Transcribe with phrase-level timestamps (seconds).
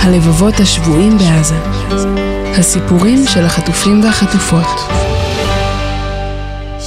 [0.00, 1.58] הלבבות השבויים בעזה.
[2.58, 5.11] הסיפורים של החטופים והחטופות.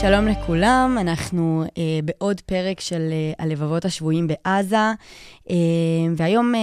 [0.07, 4.91] שלום לכולם, אנחנו אה, בעוד פרק של אה, הלבבות השבויים בעזה,
[5.49, 5.55] אה,
[6.15, 6.59] והיום, אה,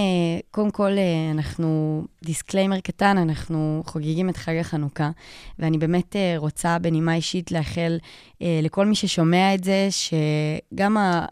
[0.50, 5.10] קודם כל, אה, אנחנו, disclaimer קטן, אנחנו חוגגים את חג החנוכה,
[5.58, 7.98] ואני באמת אה, רוצה בנימה אישית לאחל
[8.42, 11.26] אה, לכל מי ששומע את זה, שגם ה-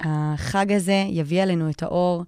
[0.00, 2.24] החג הזה יביא עלינו את האור.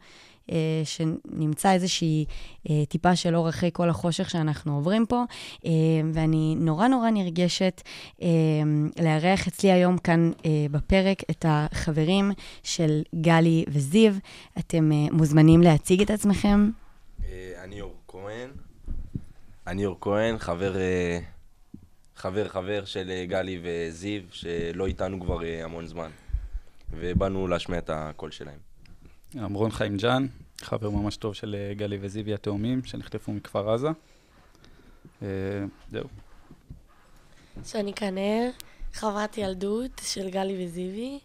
[0.50, 2.24] אה, שנמצא איזושהי
[2.70, 5.22] אה, טיפה של אור אחרי כל החושך שאנחנו עוברים פה,
[5.66, 5.70] אה,
[6.12, 7.82] ואני נורא נורא נרגשת
[8.22, 8.28] אה,
[9.02, 12.30] לארח אצלי היום כאן אה, בפרק את החברים
[12.62, 14.14] של גלי וזיו.
[14.58, 16.70] אתם אה, מוזמנים להציג את עצמכם.
[17.28, 18.50] אה, אני אור כהן.
[19.66, 21.18] אני אור כהן, חבר, אה,
[22.16, 26.10] חבר חבר של גלי וזיו, שלא איתנו כבר המון זמן.
[26.92, 28.58] ובאנו להשמיע את הקול שלהם.
[29.34, 30.26] עמרון חיים ג'אן,
[30.62, 33.88] חבר ממש טוב של אה, גלי וזיוי התאומים, שנחטפו מכפר עזה.
[35.22, 35.28] אה,
[35.90, 36.04] זהו.
[37.64, 38.50] שאני כנר,
[38.92, 41.18] חברת ילדות של גלי וזיוי.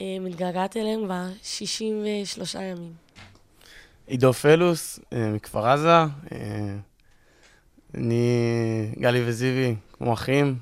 [0.00, 2.92] אה, מתגעגעת אליהם כבר 63 ימים.
[4.06, 5.00] עידו פלוס,
[5.34, 6.02] מכפר עזה.
[7.94, 10.58] אני, גלי וזיוי, כמו אחים,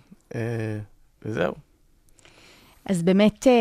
[1.22, 1.63] וזהו.
[2.88, 3.52] אז באמת, אה,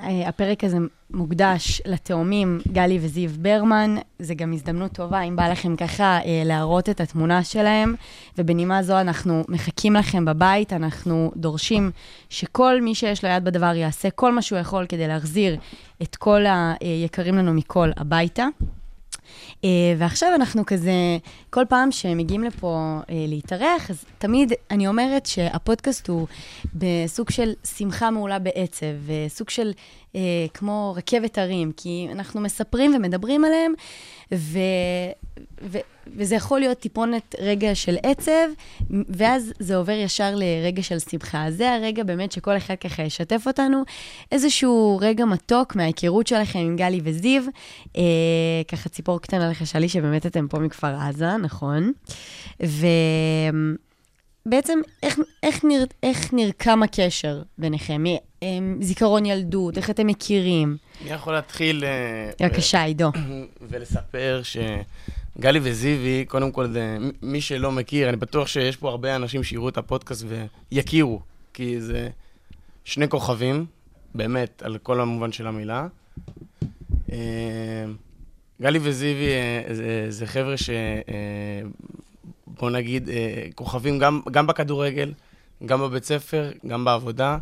[0.00, 0.76] אה, הפרק הזה
[1.10, 3.96] מוקדש לתאומים גלי וזיו ברמן.
[4.18, 7.94] זה גם הזדמנות טובה, אם בא לכם ככה אה, להראות את התמונה שלהם.
[8.38, 11.90] ובנימה זו אנחנו מחכים לכם בבית, אנחנו דורשים
[12.28, 15.56] שכל מי שיש לו יד בדבר יעשה כל מה שהוא יכול כדי להחזיר
[16.02, 16.44] את כל
[16.80, 18.46] היקרים לנו מכל הביתה.
[19.52, 19.64] Uh,
[19.98, 20.92] ועכשיו אנחנו כזה,
[21.50, 26.26] כל פעם שמגיעים לפה uh, להתארח, אז תמיד אני אומרת שהפודקאסט הוא
[26.74, 29.72] בסוג של שמחה מעולה בעצב, וסוג של
[30.12, 30.16] uh,
[30.54, 33.72] כמו רכבת הרים, כי אנחנו מספרים ומדברים עליהם,
[34.34, 34.58] ו,
[35.62, 35.78] ו,
[36.16, 38.48] וזה יכול להיות טיפונת רגע של עצב,
[39.08, 41.46] ואז זה עובר ישר לרגע של שמחה.
[41.46, 43.82] אז זה הרגע באמת שכל אחד ככה ישתף אותנו,
[44.32, 47.42] איזשהו רגע מתוק מההיכרות שלכם עם גלי וזיו,
[47.96, 48.02] אה,
[48.68, 51.92] ככה ציפור קטנה לחשה לי שבאמת אתם פה מכפר עזה, נכון?
[54.46, 58.02] ובעצם, איך, איך, נר, איך נרקם הקשר ביניכם?
[58.02, 58.48] מי, אה,
[58.80, 60.76] זיכרון ילדות, איך אתם מכירים?
[61.02, 61.84] אני יכול להתחיל...
[61.84, 63.10] אה, בבקשה, עידו.
[63.70, 64.40] ולספר
[65.38, 69.68] שגלי וזיוי, קודם כל, זה, מי שלא מכיר, אני בטוח שיש פה הרבה אנשים שיראו
[69.68, 70.24] את הפודקאסט
[70.72, 71.20] ויכירו,
[71.54, 72.08] כי זה
[72.84, 73.66] שני כוכבים,
[74.14, 75.86] באמת, על כל המובן של המילה.
[77.12, 77.84] אה,
[78.62, 80.70] גלי וזיוי אה, זה, זה חבר'ה ש...
[80.70, 81.62] אה,
[82.46, 83.08] בוא נגיד,
[83.54, 85.12] כוכבים גם, גם בכדורגל,
[85.66, 87.38] גם בבית ספר, גם בעבודה,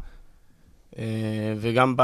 [1.56, 1.95] וגם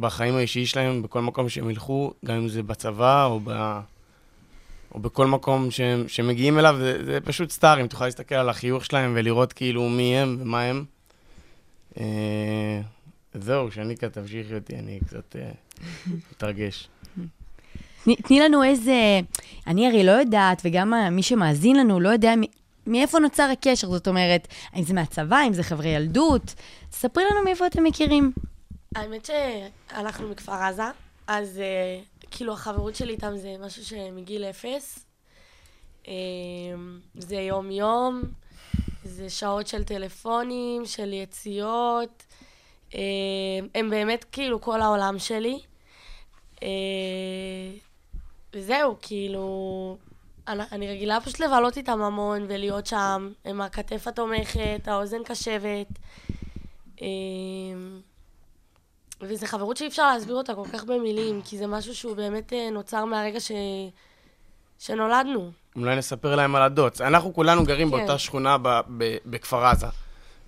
[0.00, 3.80] בחיים האישיים שלהם, בכל מקום שהם ילכו, גם אם זה בצבא או, ב,
[4.96, 8.84] או בכל מקום שהם, שהם מגיעים אליו, זה, זה פשוט סטארים, תוכל להסתכל על החיוך
[8.84, 10.84] שלהם ולראות כאילו מי הם ומה הם.
[12.00, 12.80] אה,
[13.34, 15.50] זהו, שניקה תמשיכי אותי, אני קצת אה,
[16.30, 16.88] מתרגש.
[18.04, 19.20] תני, תני לנו איזה...
[19.66, 24.08] אני הרי לא יודעת, וגם מי שמאזין לנו לא יודע מ- מאיפה נוצר הקשר, זאת
[24.08, 26.54] אומרת, האם זה מהצבא, האם זה חברי ילדות?
[26.92, 28.32] ספרי לנו מאיפה אתם מכירים.
[28.96, 29.28] האמת
[29.90, 30.82] שאנחנו מכפר עזה,
[31.26, 35.06] אז אה, כאילו החברות שלי איתם זה משהו שמגיל אפס.
[36.08, 36.14] אה,
[37.14, 38.22] זה יום-יום,
[39.04, 42.22] זה שעות של טלפונים, של יציאות.
[42.94, 43.00] אה,
[43.74, 45.60] הם באמת כאילו כל העולם שלי.
[46.62, 46.68] אה,
[48.54, 49.96] וזהו, כאילו,
[50.48, 55.86] אני, אני רגילה פשוט לבלות איתם המון ולהיות שם, עם הכתף התומכת, האוזן קשבת.
[59.20, 62.70] וזו חברות שאי אפשר להסביר אותה כל כך במילים, כי זה משהו שהוא באמת אה,
[62.70, 63.52] נוצר מהרגע ש...
[64.78, 65.50] שנולדנו.
[65.76, 67.00] אולי נספר להם על הדוץ.
[67.00, 67.96] אנחנו כולנו גרים כן.
[67.96, 69.86] באותה שכונה ב- ב- בכפר עזה.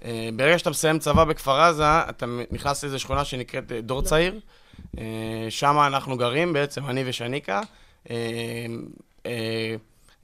[0.05, 4.41] אה, ברגע שאתה מסיים צבא בכפר עזה, אתה נכנס לאיזו שכונה שנקראת אה, דור צעיר.
[5.51, 7.61] שם אנחנו גרים בעצם, אני ושניקה.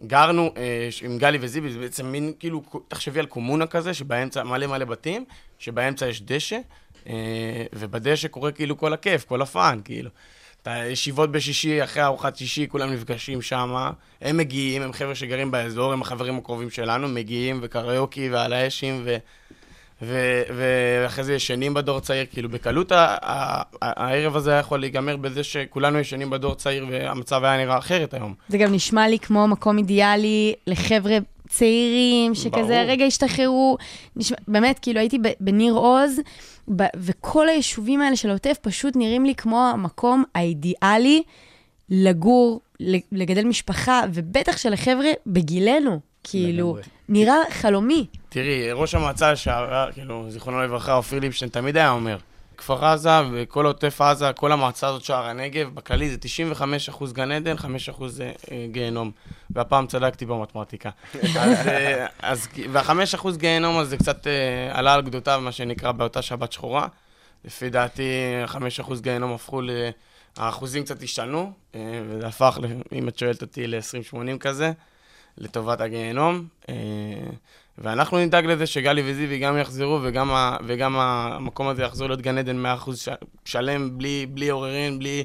[0.07, 0.51] גרנו
[1.03, 5.25] עם גלי וזיבי, זה בעצם מין, כאילו, תחשבי על קומונה כזה, שבאמצע מלא מלא בתים,
[5.59, 6.59] שבאמצע יש דשא,
[7.73, 10.11] ובדשא קורה כאילו כל הכיף, כל הפאן, כאילו.
[10.63, 13.91] את הישיבות בשישי, אחרי ארוחת שישי, כולם נפגשים שם.
[14.21, 19.17] הם מגיעים, הם חבר'ה שגרים באזור, הם החברים הקרובים שלנו, מגיעים, וקריוקי, ועל האשים, ו...
[20.03, 25.17] ו- ואחרי זה ישנים בדור צעיר, כאילו בקלות ה- ה- הערב הזה היה יכול להיגמר
[25.17, 28.35] בזה שכולנו ישנים בדור צעיר והמצב היה נראה אחרת היום.
[28.49, 31.19] זה גם נשמע לי כמו מקום אידיאלי לחבר'ה
[31.49, 32.91] צעירים, שכזה ברור.
[32.91, 33.77] רגע השתחררו.
[34.17, 36.21] נשמע, באמת, כאילו הייתי בניר עוז,
[36.77, 41.23] ב- וכל היישובים האלה של העוטף פשוט נראים לי כמו המקום האידיאלי
[41.91, 42.61] לגור,
[43.13, 46.01] לגדל משפחה, ובטח שלחבר'ה בגילנו.
[46.25, 46.83] כאילו, לגמרי.
[47.09, 48.07] נראה חלומי.
[48.29, 52.17] תראי, ראש המועצה לשעבר, כאילו, זיכרונו לברכה, אופיר ליבשטיין, תמיד היה אומר,
[52.57, 56.17] כפר עזה וכל עוטף עזה, כל המועצה הזאת, שער הנגב, בכללי זה
[56.91, 59.11] 95% גן עדן, 5% זה, אה, גיהנום.
[59.51, 60.91] והפעם צדקתי במתמטיקה.
[61.41, 66.53] אז, אה, אז, וה-5% גיהנום הזה קצת אה, עלה על גדותיו, מה שנקרא, באותה שבת
[66.53, 66.87] שחורה.
[67.45, 68.03] לפי דעתי,
[68.47, 69.71] 5% גיהנום הפכו ל...
[70.37, 72.59] האחוזים קצת השתנו, אה, וזה הפך,
[72.93, 74.73] אם את שואלת אותי, ל-20-80 כזה,
[75.39, 76.47] לטובת הגיהנום.
[77.79, 82.39] ואנחנו נדאג לזה שגלי וזיוי גם יחזרו, וגם, ה, וגם המקום הזה יחזור להיות גן
[82.39, 83.09] עדן 100% ש,
[83.45, 85.25] שלם, בלי, בלי עוררין, בלי...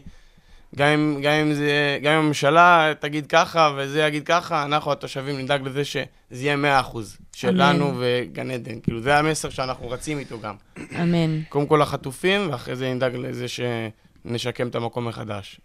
[0.75, 5.37] גם אם, גם, אם זה, גם אם הממשלה תגיד ככה וזה יגיד ככה, אנחנו התושבים
[5.37, 6.97] נדאג לזה שזה יהיה 100%
[7.35, 8.79] שלנו וגן עדן.
[8.79, 10.55] כאילו, זה המסר שאנחנו רצים איתו גם.
[11.01, 11.41] אמן.
[11.49, 15.59] קודם כל החטופים, ואחרי זה נדאג לזה שנשקם את המקום מחדש.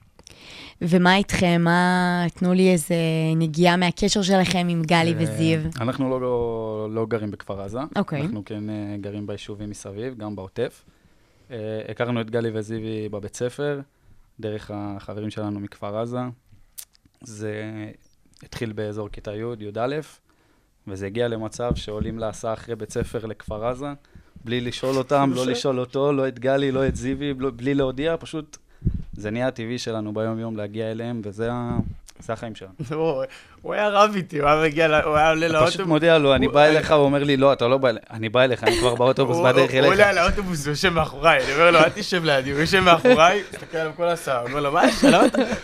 [0.82, 1.61] ומה איתכם?
[1.65, 2.26] מה...
[2.35, 2.94] תנו לי איזה
[3.37, 5.61] נגיעה מהקשר שלכם עם גלי אה, וזיו.
[5.81, 7.79] אנחנו לא, לא, לא גרים בכפר עזה.
[7.97, 8.21] אוקיי.
[8.21, 10.85] אנחנו כן אה, גרים ביישובים מסביב, גם בעוטף.
[11.50, 11.56] אה,
[11.88, 13.81] הכרנו את גלי וזיוי בבית ספר,
[14.41, 16.21] דרך החברים שלנו מכפר עזה.
[17.20, 17.62] זה
[18.43, 19.97] התחיל באזור כיתה י', י"א,
[20.87, 23.93] וזה הגיע למצב שעולים להסעה אחרי בית ספר לכפר עזה,
[24.44, 28.56] בלי לשאול אותם, לא לשאול אותו, לא את גלי, לא את זיוי, בלי להודיע, פשוט
[29.16, 31.78] זה נהיה הטבעי שלנו ביום-יום להגיע אליהם, וזה ה-
[32.19, 32.72] זה החיים שלנו.
[33.62, 35.87] הוא, היה רב איתי, הוא היה מגיע, הוא היה עולה פשוט לאוטובוס.
[35.87, 38.43] מודיע לו, אני בא אליך, הוא אומר לי, לא, אתה לא בא אליי, אני בא
[38.44, 40.00] אליך, אני כבר באוטובוס בדרך הוא- הוא אליך.
[40.00, 43.76] עולה לאוטובוס, הוא יושב מאחוריי, אני אומר לו, אל תשב לידי, הוא יושב מאחוריי, מסתכל
[43.78, 45.05] עליו כל הסעה, אומר לו, מה יש?
[45.05, 45.20] אתה?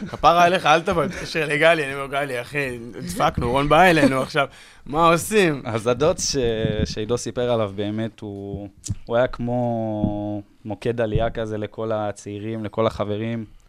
[0.09, 4.47] כפרה עליך, אל תבוא, תתקשר לגלי, אני אומר, גלי, אחי, דפקנו, רון בא אלינו עכשיו,
[4.87, 5.63] מה עושים?
[5.65, 6.37] אז הדוץ.
[6.85, 8.69] שעידו סיפר עליו באמת, הוא
[9.17, 13.60] היה כמו מוקד עלייה כזה לכל הצעירים, לכל החברים.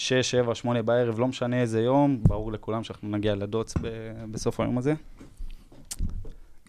[0.00, 3.88] שש, שבע, שמונה בערב, לא משנה איזה יום, ברור לכולם שאנחנו נגיע לדוץ ב...
[4.30, 4.94] בסוף היום הזה.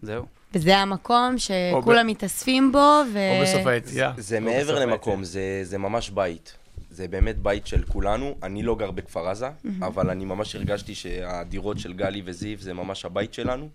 [0.02, 0.26] זהו.
[0.54, 3.20] וזה המקום שכולם מתאספים בו, ו...
[3.38, 4.12] או בסוף היציאה.
[4.18, 6.58] זה או מעבר למקום, זה, זה ממש בית.
[6.90, 8.36] זה באמת בית של כולנו.
[8.44, 9.50] אני לא גר בכפר עזה,
[9.82, 13.70] אבל אני ממש הרגשתי שהדירות של גלי וזיו זה ממש הבית שלנו.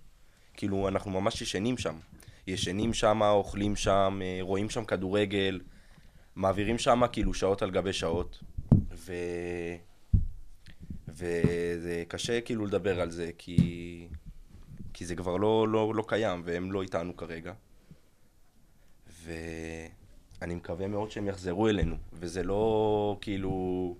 [0.54, 1.94] כאילו, אנחנו ממש ישנים שם.
[2.46, 5.60] ישנים שם, אוכלים שם, אה, רואים שם כדורגל,
[6.36, 8.38] מעבירים שם כאילו שעות על גבי שעות.
[9.06, 9.14] ו...
[11.08, 14.08] וזה קשה כאילו לדבר על זה, כי,
[14.92, 17.52] כי זה כבר לא, לא, לא קיים, והם לא איתנו כרגע.
[19.24, 23.96] ואני מקווה מאוד שהם יחזרו אלינו, וזה לא כאילו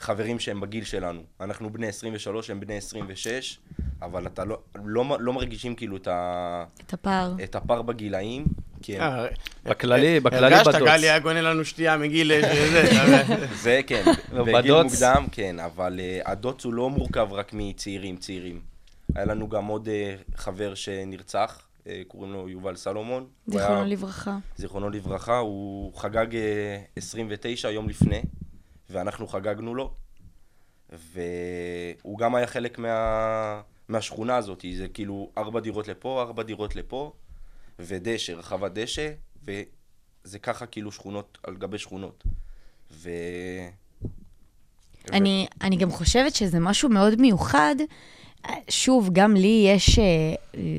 [0.00, 1.22] חברים שהם בגיל שלנו.
[1.40, 3.58] אנחנו בני 23, הם בני 26,
[4.02, 7.36] אבל אתה לא, לא, לא מרגישים כאילו את, ה, את הפער.
[7.44, 8.44] את הפער בגילאים,
[8.88, 9.26] הם, אה,
[9.64, 10.88] בכללי, בכללי הרגשת, בדוץ.
[10.88, 12.32] גלי היה גונה לנו שתייה מגיל...
[12.32, 12.40] אה,
[12.70, 14.82] זה, זה כן, בגיל.
[14.82, 18.60] מוקדם, כן, אבל uh, הדוץ הוא לא מורכב רק מצעירים, צעירים.
[19.14, 19.88] היה לנו גם עוד
[20.36, 21.68] חבר שנרצח,
[22.08, 23.26] קוראים לו יובל סלומון.
[23.46, 24.38] זיכרונו לברכה.
[24.56, 28.22] זיכרונו לברכה, הוא חגג אה, 29 יום לפני,
[28.90, 29.94] ואנחנו חגגנו לו,
[30.90, 33.60] והוא גם היה חלק מה...
[33.88, 37.12] מהשכונה הזאת, זה כאילו ארבע דירות לפה, ארבע דירות לפה,
[37.78, 39.10] ודשא, רחבת דשא,
[39.44, 42.24] וזה ככה כאילו שכונות על גבי שכונות.
[42.92, 43.10] ו...
[45.12, 47.76] אני, אני גם חושבת שזה משהו מאוד מיוחד.
[48.68, 50.04] שוב, גם לי יש אה,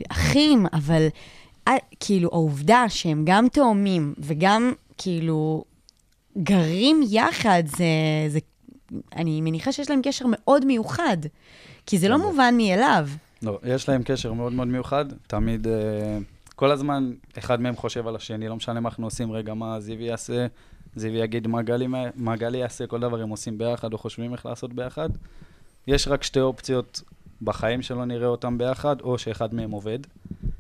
[0.10, 1.08] אחים, אבל
[1.68, 5.63] אה, כאילו העובדה שהם גם תאומים וגם כאילו
[6.38, 7.86] גרים יחד, זה,
[8.27, 8.39] זה,
[9.15, 11.18] אני מניחה שיש להם קשר מאוד מיוחד,
[11.86, 13.10] כי זה לא מובן מאליו.
[13.41, 15.70] לא, יש להם קשר מאוד מאוד מיוחד, תמיד, uh,
[16.60, 20.04] כל הזמן אחד מהם חושב על השני, לא משנה מה אנחנו עושים, רגע, מה זיוי
[20.04, 20.48] יעשה,
[20.96, 24.46] זיוי יגיד מה גלי, מה גלי יעשה, כל דבר הם עושים ביחד או חושבים איך
[24.46, 25.10] לעשות ביחד.
[25.88, 27.01] יש רק שתי אופציות
[27.42, 30.00] בחיים שלא נראה אותם ביחד, או שאחד מהם עובד,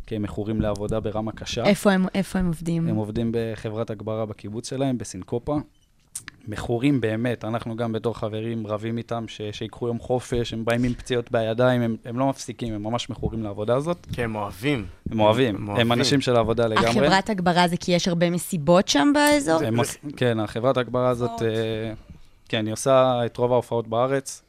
[0.07, 1.65] כי הם מכורים לעבודה ברמה קשה.
[1.65, 2.87] איפה הם, איפה הם עובדים?
[2.87, 5.57] הם עובדים בחברת הגברה בקיבוץ שלהם, בסינקופה.
[6.47, 10.93] מכורים באמת, אנחנו גם בתור חברים רבים איתם, ש- שיקחו יום חופש, הם באים עם
[10.93, 14.07] פציעות בידיים, הם, הם לא מפסיקים, הם ממש מכורים לעבודה הזאת.
[14.13, 14.85] כי הם אוהבים.
[15.11, 16.89] הם אוהבים, הם אנשים של העבודה לגמרי.
[16.89, 19.63] החברת הגברה זה כי יש הרבה מסיבות שם באזור?
[19.63, 19.75] הם
[20.17, 21.93] כן, החברת הגברה הזאת, אה,
[22.49, 24.41] כן, היא עושה את רוב ההופעות בארץ.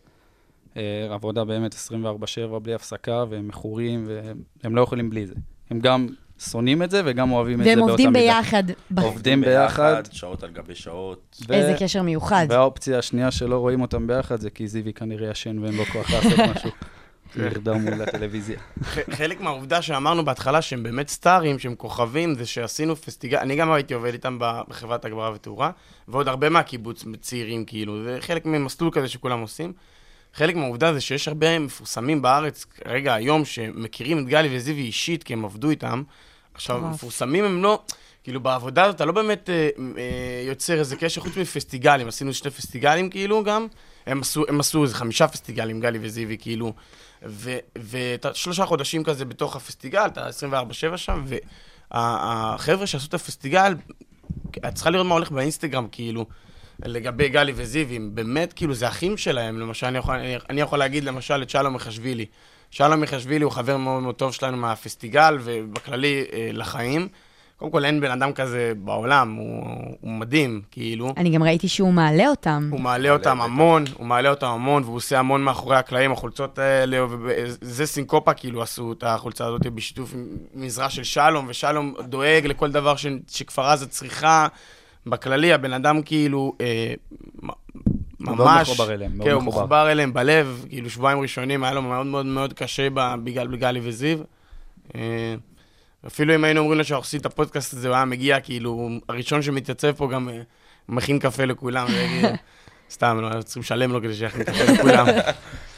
[0.77, 4.09] אה, עבודה באמת 24/7 בלי הפסקה, והם מכורים,
[4.63, 5.35] והם לא יכולים בלי זה.
[5.71, 6.07] הם גם
[6.51, 8.21] שונאים את זה וגם אוהבים את זה והם באותה עובדים מידה.
[8.41, 8.63] ביחד.
[8.91, 10.03] ב- עובדים ביחד.
[10.13, 11.37] שעות על גבי שעות.
[11.49, 12.47] ו- איזה קשר מיוחד.
[12.49, 16.39] והאופציה השנייה שלא רואים אותם ביחד זה כי זיוי כנראה ישן ואין לו כוח לעשות
[16.57, 16.71] משהו.
[17.37, 18.59] לרדום מול הטלוויזיה.
[19.11, 23.95] חלק מהעובדה שאמרנו בהתחלה שהם באמת סטארים, שהם כוכבים, זה שעשינו פסטיגל, אני גם הייתי
[23.95, 25.71] עובד איתם בחברת הגברה ותאורה,
[26.09, 29.73] ועוד הרבה מהקיבוץ צעירים, כאילו, זה חלק ממסלול כזה שכולם עושים.
[30.35, 35.33] חלק מהעובדה זה שיש הרבה מפורסמים בארץ, כרגע, היום, שמכירים את גלי וזיוי אישית, כי
[35.33, 36.03] הם עבדו איתם.
[36.55, 36.81] עכשיו.
[36.81, 37.83] מפורסמים הם לא,
[38.25, 42.09] כאילו, בעבודה הזאת אתה לא באמת אה, אה, יוצר איזה קשר חוץ מפסטיגלים.
[42.09, 43.67] עשינו שני פסטיגלים, כאילו, גם.
[44.07, 46.73] הם עשו, הם עשו איזה חמישה פסטיגלים, גלי וזיוי, כאילו.
[47.77, 50.29] ואתה שלושה חודשים כזה בתוך הפסטיגל, אתה
[50.93, 51.25] 24-7 שם,
[51.91, 53.75] והחבר'ה שעשו את הפסטיגל,
[54.69, 56.27] את צריכה לראות מה הולך באינסטגרם, כאילו,
[56.85, 59.61] לגבי גלי וזיוי, באמת, כאילו, זה אחים שלהם.
[59.61, 62.27] למשל, אני יכול, אני, אני יכול להגיד, למשל, את שלום מחשבילי.
[62.71, 67.09] שלום מחשבילי הוא חבר מאוד מאוד טוב שלנו מהפסטיגל, ובכללי, אה, לחיים.
[67.57, 69.65] קודם כל, אין בן אדם כזה בעולם, הוא,
[70.01, 71.13] הוא מדהים, כאילו.
[71.17, 72.69] אני גם ראיתי שהוא מעלה אותם.
[72.73, 77.07] הוא מעלה אותם המון, הוא מעלה אותם המון, והוא עושה המון מאחורי הקלעים, החולצות האלה,
[77.11, 82.71] וזה סינקופה, כאילו, עשו את החולצה הזאת בשיתוף עם מזרע של שלום, ושלום דואג לכל
[82.71, 84.47] דבר ש, שכפר עזה צריכה.
[85.07, 86.95] בכללי, הבן אדם כאילו, אה,
[88.21, 88.69] ממש...
[88.69, 89.59] מחובר אליהם, כן, הוא מחובר.
[89.59, 93.81] מחובר אליהם בלב, כאילו, שבועיים ראשונים היה לו מאוד מאוד מאוד קשה ב- בגלל גלי
[93.83, 94.19] וזיו.
[94.95, 95.35] אה,
[96.07, 99.43] אפילו אם היינו אומרים לו שאנחנו עושים את הפודקאסט הזה, הוא היה מגיע, כאילו, הראשון
[99.43, 100.41] שמתייצב פה גם אה,
[100.89, 102.25] מכין קפה לכולם, ויגיד,
[102.91, 105.07] סתם, לא, צריכים לשלם לו כדי שיכין קפה לכולם.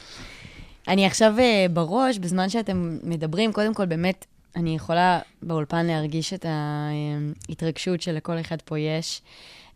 [0.87, 6.45] אני עכשיו אה, בראש, בזמן שאתם מדברים, קודם כל, באמת, אני יכולה באולפן להרגיש את
[7.49, 9.21] ההתרגשות שלכל אחד פה יש,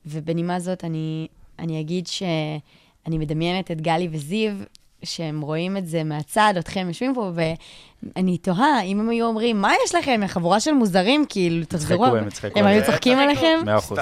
[0.06, 1.28] ובנימה זאת אני,
[1.60, 4.52] אני אגיד שאני מדמיינת את גלי וזיו,
[5.04, 7.32] שהם רואים את זה מהצד, אתכם יושבים פה,
[8.16, 12.04] ואני תוהה, אם הם היו אומרים, מה יש לכם, חבורה של מוזרים, כאילו, תחזרו.
[12.06, 12.60] צחקו, הם צחקו.
[12.60, 12.86] הם היו.
[12.86, 13.60] צוחקים עליכם?
[13.66, 14.00] מאה אחוז.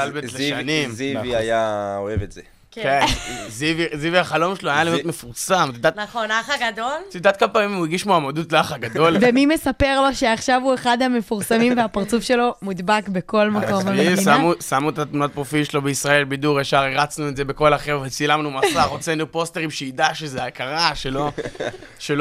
[0.92, 1.36] זיוי-.
[1.36, 2.42] היה אוהב את זה.
[2.84, 3.06] כן,
[3.48, 5.70] זיוי- זיוי החלום שלו היה להיות מפורסם.
[5.96, 6.94] נכון, האח הגדול?
[7.10, 9.18] את יודעת כמה פעמים הוא הגיש מועמדות לאח הגדול?
[9.22, 14.22] ומי מספר לו שעכשיו הוא אחד המפורסמים והפרצוף שלו מודבק בכל מקום עזבי, במדינה?
[14.22, 14.54] שמו-
[14.90, 19.32] את התמונת פרופיל שלו בישראל בידור, ישר הרצנו את זה בכל החבר'ה, צילמנו מסך, הוצאנו
[19.32, 21.32] פוסטרים שידע שזה קרה, שלא-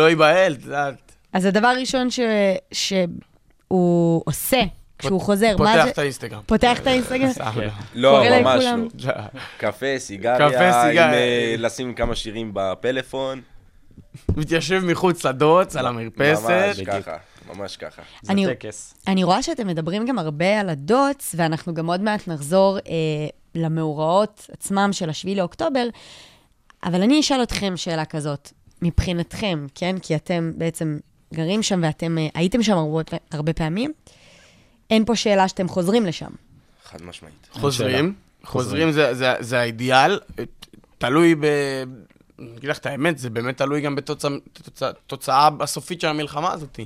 [0.08, 1.12] ייבהל, את יודעת.
[1.32, 2.20] אז הדבר הראשון ש...
[2.72, 4.60] שהוא עושה
[4.98, 5.90] כשהוא חוזר, מה פותח זה?
[5.90, 6.40] את האינסטגרם.
[6.46, 7.32] פותח את האינסטגרם?
[7.32, 7.68] סתם, כן.
[7.94, 8.24] לא.
[8.30, 8.64] לא, ממש.
[9.04, 9.12] לא.
[9.58, 10.48] קפה, סיגריה, קפה,
[10.88, 11.06] סיגריה.
[11.08, 13.40] עם, אה, לשים כמה שירים בפלאפון.
[14.36, 16.48] מתיישב מחוץ לדוץ, על המרפסת.
[16.48, 17.16] ממש ככה,
[17.54, 18.02] ממש ככה.
[18.22, 18.94] זה אני- טקס.
[19.08, 22.92] אני רואה שאתם מדברים גם הרבה על הדוטס, ואנחנו גם עוד מעט נחזור אה,
[23.54, 25.86] למאורעות עצמם של השביעי לאוקטובר,
[26.84, 28.50] אבל אני אשאל אתכם שאלה כזאת,
[28.82, 29.96] מבחינתכם, כן?
[30.02, 30.98] כי אתם בעצם
[31.34, 33.92] גרים שם ואתם אה, הייתם שם הרבה, הרבה פעמים,
[34.94, 36.30] אין פה שאלה שאתם חוזרים לשם.
[36.84, 37.48] חד משמעית.
[37.50, 40.20] חוזרים, חוזרים זה- זה- זה האידיאל,
[40.98, 41.44] תלוי ב...
[42.38, 46.80] אני אגיד לך את האמת, זה באמת תלוי גם בתוצאה הסופית של המלחמה הזאת.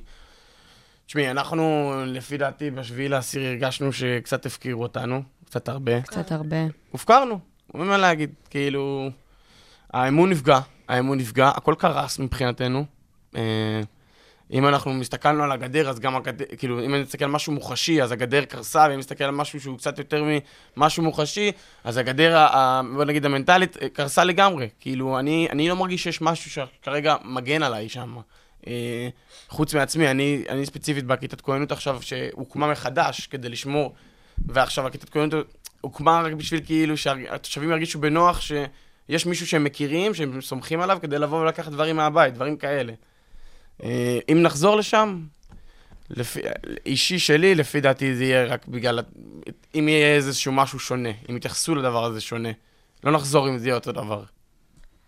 [1.07, 6.01] תשמעי, אנחנו, לפי דעתי, בשביעי לעשיר הרגשנו שקצת הפקירו אותנו, קצת הרבה.
[6.03, 6.57] קצת הרבה.
[6.91, 7.39] הופקרנו,
[7.75, 8.31] אין מה להגיד.
[8.51, 9.11] כאילו,
[9.93, 12.85] האמון נפגע, האמון נפגע, הכל קרס מבחינתנו.
[14.53, 18.03] אם אנחנו מסתכלנו על הגדר, אז גם הגדר, כאילו, אם אני מסתכל על משהו מוחשי,
[18.03, 20.25] אז הגדר קרסה, ואם אני מסתכל על משהו שהוא קצת יותר
[20.77, 21.53] ממשהו מוחשי,
[21.85, 22.47] אז הגדר,
[22.95, 24.69] בוא נגיד, המנטלית, אה, קרסה לגמרי.
[24.81, 28.17] כאילו, אני, אני לא מרגיש שיש משהו שכרגע מגן עליי שם.
[28.67, 29.09] אה,
[29.49, 33.95] חוץ מעצמי, אני, אני ספציפית בכיתת כהנות עכשיו, שהוקמה מחדש כדי לשמור,
[34.47, 35.35] ועכשיו הכיתת כהנות
[35.81, 41.19] הוקמה רק בשביל כאילו שהתושבים ירגישו בנוח שיש מישהו שהם מכירים, שהם סומכים עליו, כדי
[41.19, 42.93] לבוא ולקחת דברים מהבית, דברים כאלה.
[43.83, 45.27] אה, אם נחזור לשם,
[46.11, 46.41] לפי,
[46.87, 49.01] אישי שלי, לפי דעתי זה יהיה רק בגלל,
[49.75, 52.49] אם יהיה איזשהו משהו שונה, אם יתייחסו לדבר הזה שונה.
[53.05, 54.25] לא נחזור אם זה יהיה אותו דבר.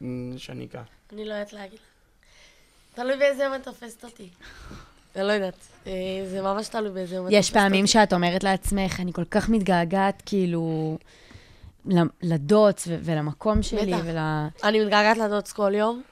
[0.03, 0.83] אה, שניקה.
[1.13, 1.79] אני לא יודעת להגיד.
[2.95, 4.29] תלוי באיזה יום את תופסת אותי.
[5.17, 5.55] אני לא יודעת.
[5.87, 5.93] אה,
[6.31, 7.61] זה ממש תלוי באיזה יום את תופסת יש אותי.
[7.61, 10.99] פעמים שאת אומרת לעצמך, אני כל כך מתגעגעת, כאילו,
[12.23, 14.05] לדוץ ולמקום שלי בטח.
[14.05, 14.17] ול...
[14.65, 16.03] אני מתגעגעת לדוץ כל יום.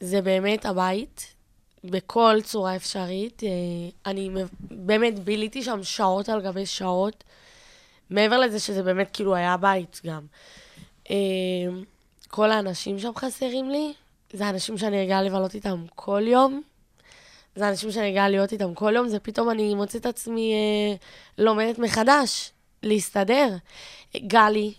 [0.00, 1.33] זה באמת הבית,
[1.84, 3.42] בכל צורה אפשרית.
[3.44, 3.50] אה,
[4.10, 4.30] אני
[4.70, 7.24] באמת ביליתי שם שעות על גבי שעות.
[8.10, 10.26] מעבר לזה שזה באמת כאילו היה הבית גם.
[11.10, 11.16] אה,
[12.28, 13.92] כל האנשים שם חסרים לי.
[14.32, 16.62] זה אנשים שאני רגילה לבלות איתם כל יום.
[17.56, 19.08] זה אנשים שאני רגילה להיות איתם כל יום.
[19.08, 20.96] זה פתאום אני מוצאת את עצמי אה,
[21.44, 23.48] לומדת מחדש, להסתדר.
[24.16, 24.74] גלי,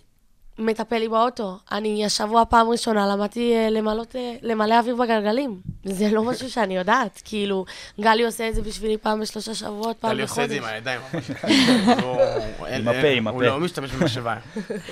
[0.60, 1.58] מטפל לי באוטו.
[1.72, 5.60] אני השבוע פעם ראשונה למדתי אה, למלות, אה, למלא אוויר בגלגלים.
[5.86, 7.22] זה לא משהו שאני יודעת.
[7.26, 7.66] כאילו,
[8.02, 10.70] גלי עושה את זה בשבילי פעם בשלושה שבועות, פעם טלי עושה את זה בחודש.
[10.70, 11.02] עם הידיים.
[12.04, 13.52] הוא- עם הפה, עם הוא הפה.
[13.52, 14.36] לא משתמש במשאבה.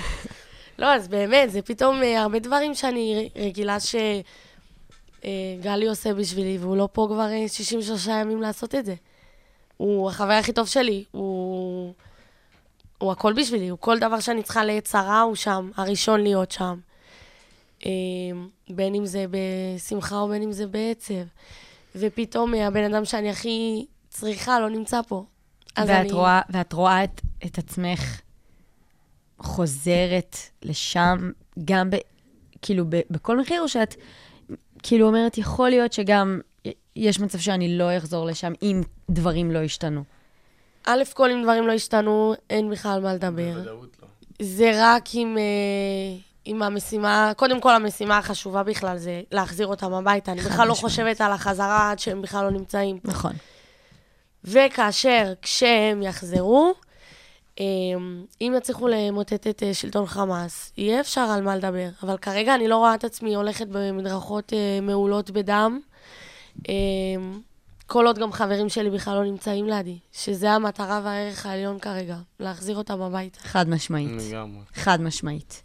[0.80, 3.96] לא, אז באמת, זה פתאום אה, הרבה דברים שאני רגילה ש...
[5.26, 5.30] אה,
[5.62, 8.96] גלי עושה בשבילי, והוא לא פה כבר אה, 63 ימים לעשות את זה.
[9.78, 11.94] הוא החבר הכי טוב שלי, הוא...
[12.98, 16.80] הוא הכל בשבילי, הוא כל דבר שאני צריכה לעת צרה, הוא שם, הראשון להיות שם.
[17.86, 17.92] אה,
[18.70, 21.24] בין אם זה בשמחה או בין אם זה בעצב.
[21.96, 25.26] ופתאום אה, הבן אדם שאני הכי צריכה לא נמצא פה.
[25.78, 26.12] ואת, אני...
[26.12, 28.22] רואה, ואת רואה את, את עצמך
[29.40, 31.32] חוזרת לשם,
[31.66, 31.96] גם ב,
[32.62, 33.96] כאילו ב, בכל מחיר, או שאת
[34.84, 36.40] כאילו אומרת, יכול להיות שגם
[36.96, 40.04] יש מצב שאני לא אחזור לשם אם דברים לא ישתנו.
[40.86, 43.54] א' כל אם דברים לא השתנו, אין בכלל מה לדבר.
[43.54, 44.08] בוודאות לא.
[44.42, 50.32] זה רק עם, אה, עם המשימה, קודם כל המשימה החשובה בכלל זה להחזיר אותם הביתה.
[50.32, 53.00] אני בכלל לא חושבת על החזרה עד שהם בכלל לא נמצאים.
[53.04, 53.34] נכון.
[54.44, 56.74] וכאשר, כשהם יחזרו,
[57.60, 57.66] אה,
[58.42, 61.88] אם יצליחו למוטט את אה, שלטון חמאס, יהיה אפשר על מה לדבר.
[62.04, 65.80] אבל כרגע אני לא רואה את עצמי הולכת במדרכות אה, מעולות בדם.
[66.70, 66.74] אה,
[67.94, 72.78] כל עוד גם חברים שלי בכלל לא נמצאים לידי, שזה המטרה והערך העליון כרגע, להחזיר
[72.78, 73.40] אותם הביתה.
[73.40, 74.10] חד משמעית.
[74.30, 74.62] לגמרי.
[74.74, 75.64] חד משמעית.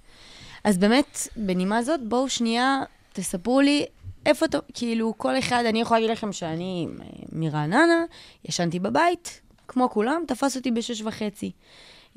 [0.64, 2.82] אז באמת, בנימה זאת, בואו שנייה,
[3.12, 3.87] תספרו לי
[4.26, 8.04] איפה, אתה- כאילו, כל אחד, אני יכולה להגיד לכם שאני אה, מרעננה,
[8.44, 11.50] ישנתי בבית, כמו כולם, תפס אותי בשש וחצי.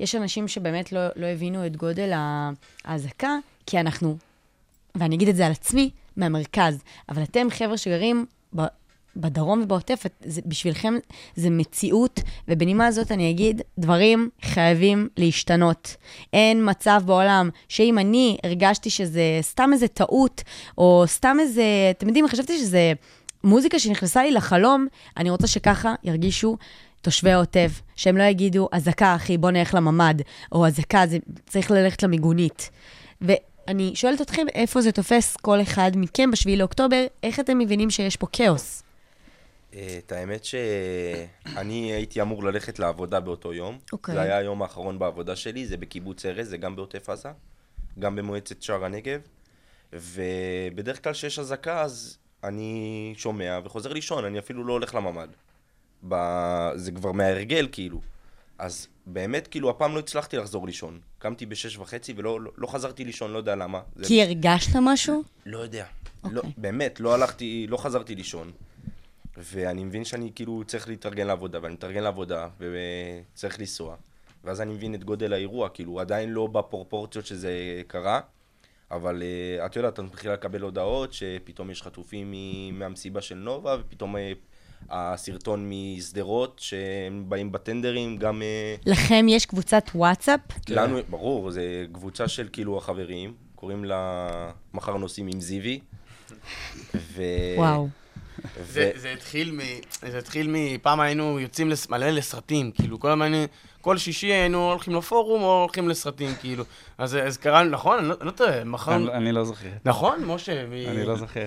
[0.00, 2.12] יש אנשים שבאמת לא, לא הבינו את גודל
[2.84, 4.16] האזעקה, כי אנחנו,
[4.94, 8.26] ואני אגיד את זה על עצמי, מהמרכז, אבל אתם חבר'ה שגרים
[8.56, 8.62] ב,
[9.16, 10.02] בדרום ובעוטף,
[10.46, 10.94] בשבילכם
[11.36, 15.96] זה מציאות, ובנימה הזאת אני אגיד, דברים חייבים להשתנות.
[16.32, 20.42] אין מצב בעולם שאם אני הרגשתי שזה סתם איזה טעות,
[20.78, 22.92] או סתם איזה, אתם יודעים, חשבתי שזה
[23.44, 26.56] מוזיקה שנכנסה לי לחלום, אני רוצה שככה ירגישו
[27.00, 30.14] תושבי העוטף, שהם לא יגידו, אזעקה, אחי, בוא נלך לממ"ד,
[30.52, 32.70] או אזעקה, זה צריך ללכת למיגונית.
[33.20, 38.16] ואני שואלת אתכם, איפה זה תופס כל אחד מכם ב-7 לאוקטובר, איך אתם מבינים שיש
[38.16, 38.81] פה כאוס?
[39.98, 43.78] את האמת שאני הייתי אמור ללכת לעבודה באותו יום.
[43.92, 44.14] אוקיי.
[44.14, 47.28] זה היה היום האחרון בעבודה שלי, זה בקיבוץ ארז, זה גם בעוטף עזה,
[47.98, 49.20] גם במועצת שער הנגב.
[49.92, 55.28] ובדרך כלל כשיש אזעקה, אז אני שומע וחוזר לישון, אני אפילו לא הולך לממ"ד.
[56.08, 56.14] ב...
[56.74, 58.00] זה כבר מההרגל, כאילו.
[58.58, 61.00] אז באמת, כאילו, הפעם לא הצלחתי לחזור לישון.
[61.18, 63.80] קמתי בשש וחצי ולא לא, לא חזרתי לישון, לא יודע למה.
[63.96, 64.06] זה...
[64.06, 65.22] כי הרגשת משהו?
[65.46, 65.86] לא יודע.
[66.24, 66.36] אוקיי.
[66.36, 68.52] לא, באמת, לא הלכתי, לא חזרתי לישון.
[69.36, 73.96] ואני מבין שאני כאילו צריך להתארגן לעבודה, ואני מתארגן לעבודה, וצריך לנסוע.
[74.44, 78.20] ואז אני מבין את גודל האירוע, כאילו, עדיין לא בפרופורציות שזה קרה,
[78.90, 82.34] אבל uh, את יודעת, את מתחילה לקבל הודעות שפתאום יש חטופים
[82.72, 84.18] מהמסיבה של נובה, ופתאום uh,
[84.90, 88.42] הסרטון משדרות, שהם באים בטנדרים, גם...
[88.42, 90.40] Uh, לכם יש קבוצת וואטסאפ?
[90.68, 94.28] לנו, ברור, זה קבוצה של כאילו החברים, קוראים לה
[94.74, 95.80] מחר נוסעים עם זיוי.
[96.94, 97.22] ו...
[97.56, 97.88] וואו.
[98.68, 99.58] זה, זה התחיל מ...
[100.10, 100.78] זה התחיל מ...
[100.82, 101.88] פעם היינו יוצאים לס...
[101.88, 103.32] מלא לסרטים, כאילו, כל הזמן,
[103.80, 106.64] כל שישי היינו הולכים לפורום או הולכים לסרטים, כאילו.
[106.98, 107.98] אז, אז קראנו, נכון?
[107.98, 108.94] אני לא, אני לא טועה, מחר...
[108.96, 109.68] אני- אני לא זוכר.
[109.84, 110.64] נכון, משה?
[110.70, 110.74] ו...
[110.90, 111.46] אני לא זוכר.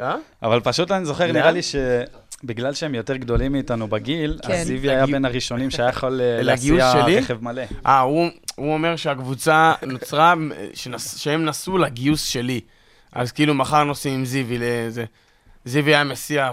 [0.00, 0.16] אה?
[0.42, 1.32] אבל פשוט אני זוכר?
[1.32, 4.52] נראה לי שבגלל שהם יותר גדולים מאיתנו בגיל, כן.
[4.52, 6.92] אז זיוי היה בין הראשונים שהיה יכול אה, להסיע?
[7.06, 7.62] רכב מלא.
[7.86, 10.34] אה, הוא, הוא אומר שהקבוצה נוצרה,
[10.74, 12.60] שנס, שהם נסעו לגיוס שלי.
[13.12, 15.04] אז כאילו מחר נוסעים עם זיוי לזה.
[15.64, 16.50] זיוי היה מסיע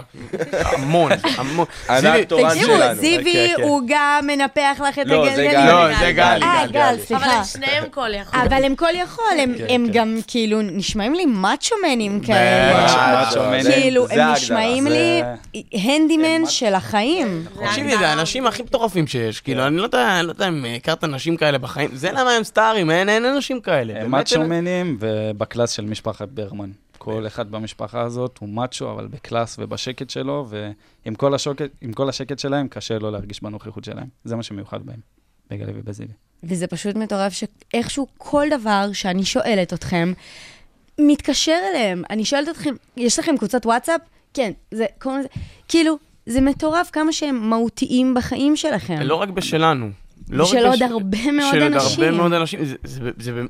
[0.52, 1.66] המון, המון.
[1.90, 3.00] ענק זיוי- תורן תקשיבו, שלנו.
[3.00, 3.62] זיוי כן, כן.
[3.62, 5.50] הוא גם מנפח לך את לא, זה הגלגלים.
[5.60, 5.66] גלי.
[5.72, 6.96] לא, זה גלי, אה, גל.
[7.04, 7.24] סליחה.
[7.26, 8.40] אבל הם שניהם כל יכול.
[8.40, 9.82] אבל הם כל יכול, הם, כן, כן.
[9.92, 12.84] גם כאילו נשמעים לי מאצ'ומנים כאלה.
[12.84, 12.96] בטח.
[12.96, 14.32] מאצ'ו, זה- מאצ'ו, זה- כאילו, הם.
[14.32, 15.22] נשמעים לי
[15.72, 17.44] הנדימן של החיים.
[17.66, 19.40] תקשיבי, זה האנשים הכי מטורפים שיש.
[19.40, 21.90] כאילו, אני לא יודע, אני לא יודע אם הכרת אנשים כאלה בחיים.
[21.94, 23.94] זה למה הם סטארים, אין אנשים כאלה.
[24.00, 26.70] הם מאצ'ומנים וב class של משפחת ברמן.
[27.04, 31.92] כל אחד במשפחה הזאת הוא מאצ'ו, אבל ב class ובשקט שלו, ועם כל השוקט, עם
[31.92, 34.06] כל השקט שלהם, קשה לא להרגיש בנוכחות שלהם.
[34.24, 35.00] זה מה שמיוחד בהם,
[35.50, 36.08] בגלי ובזיו.
[36.44, 40.12] וזה פשוט מטורף שאיכשהו כל דבר שאני שואלת אתכם,
[40.98, 42.02] מתקשר אליהם.
[42.10, 44.00] אני שואלת אתכם, יש לכם קבוצת וואטסאפ?
[44.34, 45.28] כן, זה, קוראים לזה,
[45.68, 49.00] כאילו, זה מטורף כמה שהם מהותיים בחיים שלכם.
[49.00, 49.90] לא רק בשלנו.
[50.30, 52.02] לא רק של עוד בש- הרבה מאוד של עוד אנשים.
[52.04, 52.64] הרבה מאוד אנשים.
[52.64, 53.42] זה- זה- זה-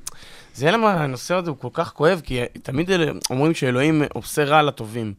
[0.54, 2.90] זה למה הנושא הזה הוא כל כך כואב, כי תמיד
[3.30, 5.14] אומרים שאלוהים עושה רע לטובים.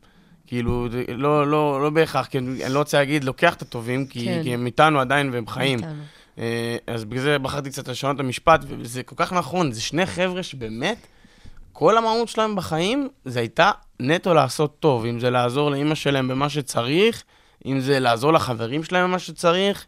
[0.48, 4.40] כאילו, לא, לא, לא בהכרח, כי אני לא רוצה להגיד, לוקח את הטובים, כי, כן.
[4.44, 5.80] כי הם איתנו עדיין והם חיים.
[5.80, 5.94] איתנו.
[6.38, 10.06] אה, אז בגלל זה בחרתי קצת לשנות את המשפט, וזה כל כך נכון, זה שני
[10.06, 11.08] חבר'ה שבאמת,
[11.74, 16.50] כל המהות שלהם בחיים, זה הייתה נטו לעשות טוב, אם זה לעזור לאימא שלהם במה
[16.50, 17.24] שצריך,
[17.66, 19.86] אם זה לעזור לחברים שלהם במה שצריך,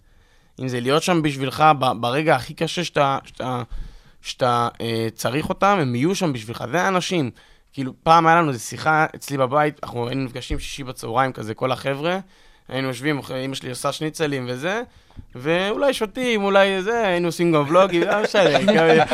[0.62, 1.64] אם זה להיות שם בשבילך
[2.00, 3.64] ברגע הכי קשה שאתה, שאתה,
[4.26, 7.32] שאתה אה, צריך אותם, הם יהיו שם בשבילך, זה האנשים.
[7.74, 11.72] כאילו, פעם היה לנו איזו שיחה אצלי בבית, אנחנו היינו נפגשים שישי בצהריים כזה, כל
[11.72, 12.20] החבר'ה,
[12.70, 14.82] היינו יושבים, אמא שלי עושה שניצלים וזה,
[15.36, 18.60] ואולי שותים, אולי זה, היינו עושים גם ולוגים, לא משנה,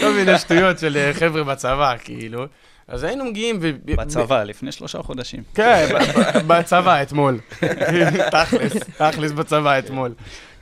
[0.00, 2.46] כל- מיני שטויות של אה, חבר'ה בצבא, כאילו.
[2.88, 3.70] אז היינו מגיעים ו...
[3.84, 5.42] בצבא, לפני שלושה חודשים.
[5.54, 5.88] כן,
[6.48, 7.38] בצבא אתמול.
[8.32, 10.14] תכלס, תכלס בצבא אתמול.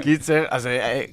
[0.02, 1.04] קיצר, אז אה, אה,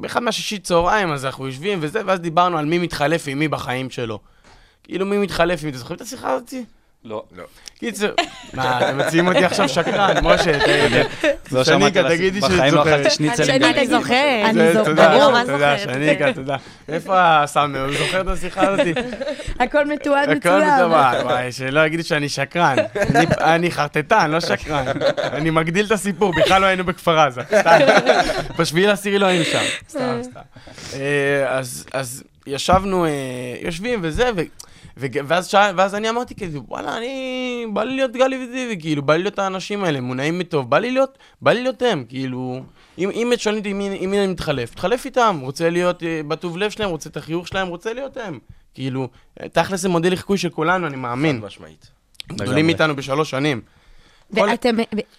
[0.00, 3.90] באחד מהשישי צהריים, אז אנחנו יושבים וזה, ואז דיברנו על מי מתחלף עם מי בחיים
[3.90, 4.18] שלו.
[4.82, 6.64] כאילו, מי מתחלף עם מי, אתם זוכרים את השיחה הזאתי?
[7.04, 7.22] לא.
[7.78, 8.10] קיצר,
[8.54, 10.58] מה, אתם מציעים אותי עכשיו שקרן, משה,
[11.52, 13.06] לא שניקה, תגידי שאת בחיים לא זוכרת.
[13.06, 13.44] אכלתי.
[13.44, 14.44] שאני בלי- תגיד, זוכרת.
[14.44, 14.84] אני זוכרת.
[14.84, 15.78] תודה, תודה, זוכרת?
[15.80, 16.56] שניקה, תודה.
[16.88, 17.12] איפה
[17.42, 18.92] הסמי, הוא זוכר את השיחה הזאתי?
[19.60, 20.60] הכל מתועד הכל מצולם.
[20.90, 22.76] מתואר, וואי, שלא יגידו שאני שקרן.
[23.40, 24.84] אני- חרטטן, לא שקרן.
[25.32, 27.40] אני מגדיל את הסיפור, בכלל לא היינו בכפר עזה.
[27.60, 27.78] סתם.
[28.58, 29.62] בשביעי לעשירי לא היינו שם.
[29.88, 30.40] סתם, סתם.
[30.94, 31.58] אה,
[31.92, 33.10] אז- ישבנו, אה,
[33.60, 34.40] יושבים וזה, ו...
[34.96, 37.66] ואז, שאל, ואז אני אמרתי כאילו, וואלה, אני...
[37.72, 40.90] בא לי להיות גלי וזיוי, כאילו, בא לי להיות האנשים האלה, מונעים מטוב, בא לי
[40.90, 42.60] להיות, בא לי להיות הם, כאילו...
[42.98, 46.70] אם, אם שואלים אותי עם מי אני מתחלף, מתחלף איתם, רוצה להיות אה, בטוב לב
[46.70, 48.38] שלהם, רוצה את החיוך שלהם, רוצה להיות הם.
[48.74, 49.08] כאילו,
[49.40, 51.40] אה, תכל'ס זה מודל לחיקוי של כולנו, אני מאמין.
[51.40, 51.90] חד משמעית.
[52.32, 53.60] גדולים מאיתנו בשלוש שנים.
[54.34, 54.76] כל- ואתם,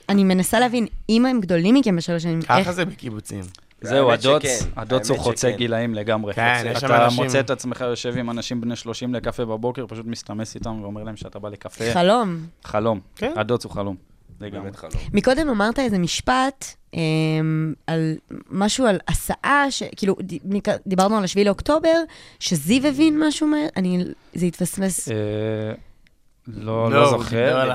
[0.09, 2.47] אני מנסה להבין, אם הם גדולים מכם בשלוש שנים, איך...
[2.47, 3.43] ככה זה בקיבוצים.
[3.83, 4.43] זהו, הדוץ,
[4.75, 5.51] הדוץ הוא חוצה.
[5.51, 6.33] גילאים לגמרי.
[6.33, 6.63] כן.
[6.65, 10.05] יש שם אתה אנשים- מוצא את עצמך יושב עם אנשים בני 30 לקפה בבוקר, פשוט
[10.05, 11.93] מסתמס איתם ואומר להם שאתה בא לקפה.
[11.93, 12.39] חלום.
[12.63, 12.99] חלום.
[13.15, 13.31] כן.
[13.35, 13.95] הדוץ הוא חלום.
[14.41, 14.59] לגמרי.
[14.63, 14.93] באמת חלום.
[15.13, 18.15] מקודם אמרת איזה משפט אמ, על
[18.51, 20.15] משהו על הסעה, ש- כאילו,
[20.87, 21.97] דיברנו על השביעי לאוקטובר,
[22.39, 23.57] שזיו הבין משהו מה...
[23.77, 24.03] אני...
[24.33, 25.09] זה התפספס.
[26.47, 27.59] לא, לא, לא זוכר.
[27.59, 27.69] על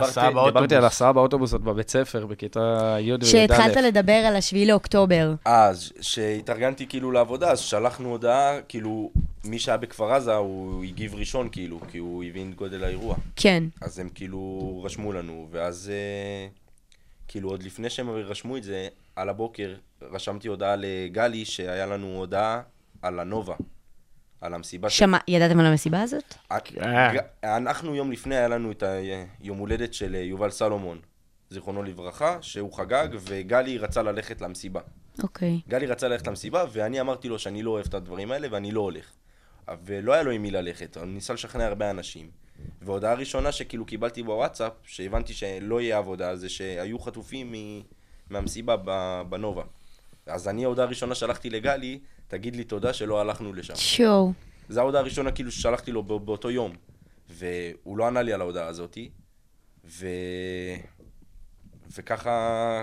[0.46, 3.24] דיברתי- על הסעה באוטובוס עוד בבית ספר, בכיתה י' וי"א.
[3.24, 5.34] שהתחלת לדבר על השביעי לאוקטובר.
[5.46, 9.10] אה, אז שהתארגנתי כאילו לעבודה, אז שלחנו הודעה, כאילו,
[9.44, 13.16] מי שהיה בכפר עזה, הוא הגיב ראשון, כאילו, כי הוא הבין גודל האירוע.
[13.36, 13.64] כן.
[13.80, 16.48] אז הם כאילו רשמו לנו, ואז אה,
[17.28, 19.74] כאילו עוד לפני שהם רשמו את זה, על הבוקר
[20.12, 22.60] רשמתי הודעה לגלי שהיה לנו הודעה
[23.02, 23.54] על הנובה,
[24.40, 24.90] על המסיבה.
[24.90, 26.34] שמע, ידעתם על המסיבה הזאת?
[26.64, 27.18] כן.
[27.44, 28.82] אנחנו יום לפני, היה לנו את
[29.40, 30.98] היום הולדת של אה, יובל סלומון,
[31.50, 34.80] זיכרונו לברכה, שהוא חגג, וגלי רצה ללכת למסיבה.
[35.22, 35.60] אוקיי.
[35.68, 38.80] גלי רצה ללכת למסיבה, ואני אמרתי לו שאני לא אוהב את הדברים האלה, ואני לא
[38.80, 39.12] הולך.
[39.84, 42.30] ולא היה לו עם מי ללכת, הוא ניסה לשכנע הרבה אנשים.
[42.82, 47.80] והודעה ראשונה שכאילו קיבלתי בוואטסאפ, שהבנתי שלא יהיה עבודה, זה שהיו חטופים מ...
[48.30, 48.76] מהמסיבה.
[49.28, 49.62] בנובה.
[50.26, 53.76] אז אני ההודעה הראשונה שלחתי לגלי, תגיד לי תודה שלא הלכנו לשם.
[53.76, 54.32] שואו.
[54.68, 56.72] זו ההודעה הראשונה כאילו ששלחתי לו בא- באותו יום.
[57.30, 59.08] והוא לא ענה לי על ההודעה הזאתי,
[59.84, 60.06] ו...
[61.96, 62.30] וככה,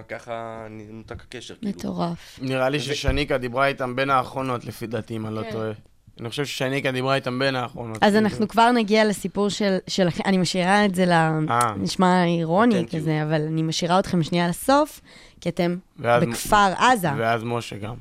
[0.10, 1.72] ככה נותק הקשר, כאילו.
[1.78, 2.40] מטורף.
[2.42, 5.52] נראה לי ששניקה דיברה איתם בין האחרונות, לפי דעתי, אם אני לא כן.
[5.52, 5.72] טועה.
[6.20, 7.98] אני חושב ששניקה דיברה איתם בין האחרונות.
[8.04, 8.20] אז כאילו.
[8.28, 9.78] אנחנו כבר נגיע לסיפור של,
[10.26, 11.12] אני משאירה את זה, ל...
[11.12, 11.76] אה.
[11.78, 12.86] נשמע אירוני.
[12.96, 15.02] כזה, אבל אני משאירה אתכם שנייה לסוף,
[15.42, 17.08] כי אתם ואז- בכפר עזה.
[17.18, 17.94] ואז משה גם.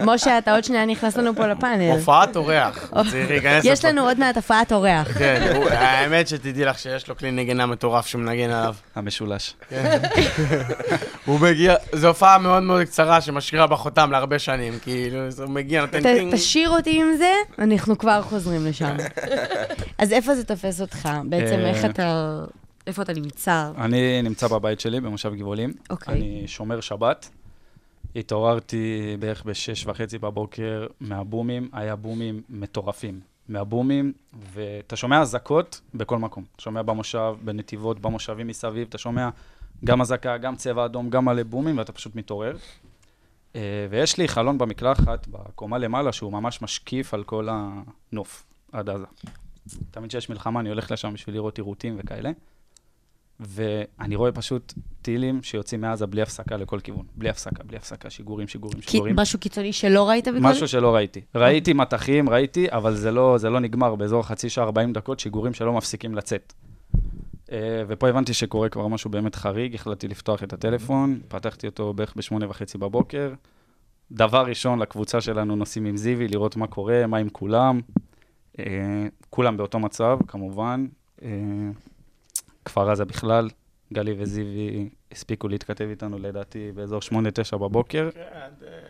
[0.00, 1.90] משה, אתה עוד שנייה נכנס לנו פה לפאנל.
[1.90, 2.90] הופעת אורח.
[3.10, 3.84] צריך להיכנס יש.
[3.84, 5.18] לנו עוד מעט הפרעת אורח.
[5.18, 8.74] כן, האמת שתדעי לך שיש לו כלי נגינה מטורף שמנגן עליו.
[8.96, 9.54] המשולש.
[11.24, 16.02] הוא מגיע, זו הופעה מאוד מאוד קצרה שמשאירה בחותם להרבה שנים, כאילו, הוא מגיע, נותן
[16.02, 16.34] טינג.
[16.34, 18.96] תשאיר אותי עם זה, אנחנו כבר חוזרים לשם.
[19.98, 21.08] אז איפה זה תופס אותך?
[21.24, 22.34] בעצם אה, איך אתה...
[22.88, 23.70] איפה אתה נמצא?
[23.78, 25.72] אני נמצא בבית שלי במושב גבעולים.
[25.90, 26.14] אוקיי.
[26.14, 27.30] אני שומר שבת.
[28.16, 33.20] התעוררתי בערך בשש וחצי בבוקר מהבומים, היה בומים מטורפים.
[33.48, 34.12] מהבומים,
[34.52, 36.44] ואתה שומע אזעקות בכל מקום.
[36.54, 39.28] אתה שומע במושב, בנתיבות, במושבים מסביב, אתה שומע
[39.84, 42.56] גם אזעקה, גם צבע אדום, גם מלא בומים, ואתה פשוט מתעורר.
[43.56, 49.06] אה, ויש לי חלון במקלחת, בקומה למעלה, שהוא ממש משקיף על כל הנוף, עד עזה.
[49.90, 52.30] תמיד כשיש מלחמה, אני הולך לשם בשביל לראות עירותים וכאלה.
[53.40, 57.06] ואני רואה פשוט טילים שיוצאים מעזה בלי הפסקה לכל כיוון.
[57.16, 59.16] בלי הפסקה, בלי הפסקה, שיגורים, שיגורים, שיגורים.
[59.16, 60.38] משהו קיצוני שלא ראית בכל...
[60.38, 61.20] משהו שלא ראיתי.
[61.34, 65.54] ראיתי מטחים, ראיתי, אבל זה לא, זה לא נגמר באזור חצי שעה, 40 דקות, שיגורים
[65.54, 66.52] שלא מפסיקים לצאת.
[67.52, 72.14] אה, ופה הבנתי שקורה כבר משהו באמת חריג, החלטתי לפתוח את הטלפון, פתחתי אותו בערך
[72.16, 73.32] בשמונה וחצי בבוקר.
[74.12, 77.80] דבר ראשון לקבוצה שלנו נוסעים עם זיוי, לראות מה קורה, מה עם כולם.
[78.58, 78.64] אה,
[79.30, 80.86] כולם באותו מצב, כמובן.
[82.68, 83.48] אה, כפר עזה בכלל,
[83.92, 87.00] גלי וזיוי הספיקו להתכתב איתנו לדעתי באזור
[87.52, 88.08] 8-9 בבוקר.
[88.14, 88.20] כן,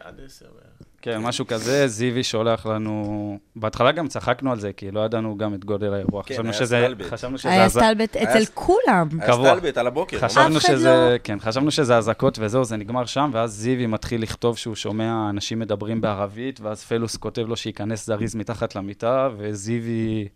[0.01, 0.89] עד עשר בערך.
[1.03, 3.39] כן, משהו כזה, זיוי שולח לנו...
[3.57, 6.23] בהתחלה גם צחקנו על זה, כי לא ידענו גם את גודל האירוע.
[6.23, 6.85] כן, חשבנו היה שזה...
[6.85, 7.07] סטלבט.
[7.07, 7.51] חשבנו שזה...
[7.51, 9.09] היה סטלבט היה אצל כולם.
[9.21, 9.57] היה קבוע.
[9.57, 10.19] סטלבט על הבוקר.
[10.19, 14.57] חשבנו שזה, לא- כן, חשבנו שזה אזעקות וזהו, זה נגמר שם, ואז זיוי מתחיל לכתוב
[14.57, 20.29] שהוא שומע אנשים מדברים בערבית, ואז פלוס כותב לו שייכנס זריז מתחת למיטה, וזיוי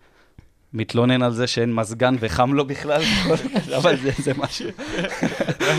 [0.75, 3.03] מתלונן על זה שאין מזגן וחם לו בכלל,
[3.79, 4.69] אבל זה, זה משהו.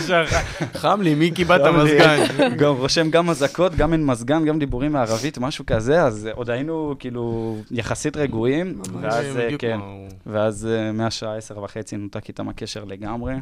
[0.82, 1.84] חם לי, מי קיבלת חם לי.
[1.84, 2.58] מזגן?
[2.58, 6.96] גם רושם גם אזעקות, גם אין מזגן, גם דיבורים מערבית, משהו כזה, אז עוד היינו
[7.00, 9.80] כאילו יחסית רגועים, ואז אה, כן,
[10.26, 13.34] ואז אה, מהשעה עשר וחצי נותק איתם הקשר לגמרי.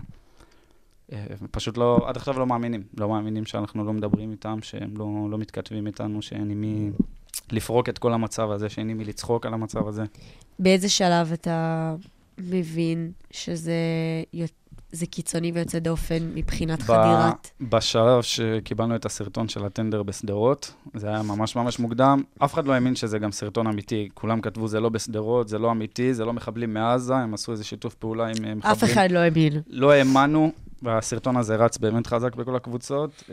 [1.11, 5.07] אה, פשוט לא, עד עכשיו לא מאמינים, לא מאמינים שאנחנו לא מדברים איתם, שהם לא,
[5.31, 6.89] לא מתכתבים איתנו, שאין עם מי
[7.51, 10.03] לפרוק את כל המצב הזה, שאין עם מי לצחוק על המצב הזה.
[10.59, 11.95] באיזה שלב אתה
[12.37, 13.73] מבין שזה
[14.91, 17.49] זה קיצוני ויוצא דופן מבחינת ב- חדירת?
[17.61, 22.23] בשלב שקיבלנו את הסרטון של הטנדר בשדרות, זה היה ממש ממש מוקדם.
[22.39, 24.09] אף אחד לא האמין שזה גם סרטון אמיתי.
[24.13, 27.63] כולם כתבו, זה לא בשדרות, זה לא אמיתי, זה לא מחבלים מעזה, הם עשו איזה
[27.63, 28.75] שיתוף פעולה עם אה, מחבלים.
[28.75, 29.61] אף אחד לא האמין.
[29.67, 33.23] לא האמנו, והסרטון הזה רץ באמת חזק בכל הקבוצות.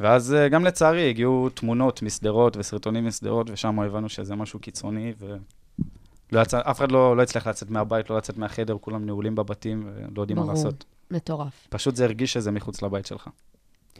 [0.00, 5.12] אה, ואז אה, גם לצערי הגיעו תמונות משדרות וסרטונים משדרות, ושם הבנו שזה משהו קיצוני,
[5.18, 9.90] ולא יצא, אף אחד לא, לא הצליח לצאת מהבית, לא לצאת מהחדר, כולם נעולים בבתים
[9.94, 10.54] ולא יודעים מה ברור.
[10.54, 10.84] לעשות.
[11.10, 11.66] מטורף.
[11.70, 13.28] פשוט זה הרגיש שזה מחוץ לבית שלך.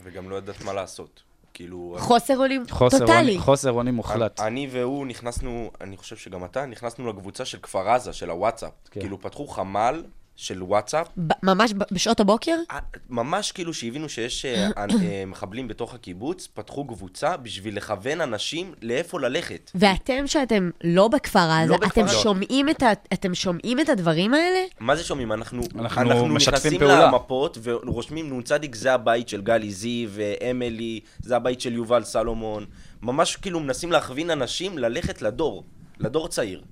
[0.02, 1.22] וגם לא יודעת מה לעשות.
[1.54, 1.96] כאילו...
[1.98, 3.38] חוסר אונים טוטאלי.
[3.38, 4.40] חוסר אונים מוחלט.
[4.40, 8.72] אני והוא נכנסנו, אני חושב שגם אתה, נכנסנו לקבוצה של כפר עזה, של הוואטסאפ.
[8.90, 9.00] כן.
[9.00, 10.04] כאילו, פתחו חמ"ל
[10.40, 12.57] של וואטסאפ, ב- ממש ב- בשעות הבוקר?
[13.11, 19.20] ממש כאילו שהבינו שיש אה, אה, מחבלים בתוך הקיבוץ, פתחו קבוצה בשביל לכוון אנשים לאיפה
[19.20, 19.70] ללכת.
[19.74, 22.09] ואתם, שאתם לא בכפר עזה, לא אתם.
[22.09, 24.59] שומעים את ה- אתם שומעים את הדברים האלה?
[24.81, 25.33] מה זה שומעים?
[25.33, 27.07] אנחנו, אנחנו אנחנו נכנסים פעולה.
[27.07, 30.11] למפות ורושמים נ"צ זה הבית של גלי זיו,
[30.51, 32.66] אמילי, זה הבית של יובל סלומון.
[33.03, 35.64] ממש כאילו מנסים להכווין אנשים ללכת לדור,
[35.98, 36.62] לדור צעיר.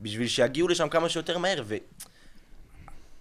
[0.00, 1.62] בשביל שיגיעו לשם כמה שיותר מהר,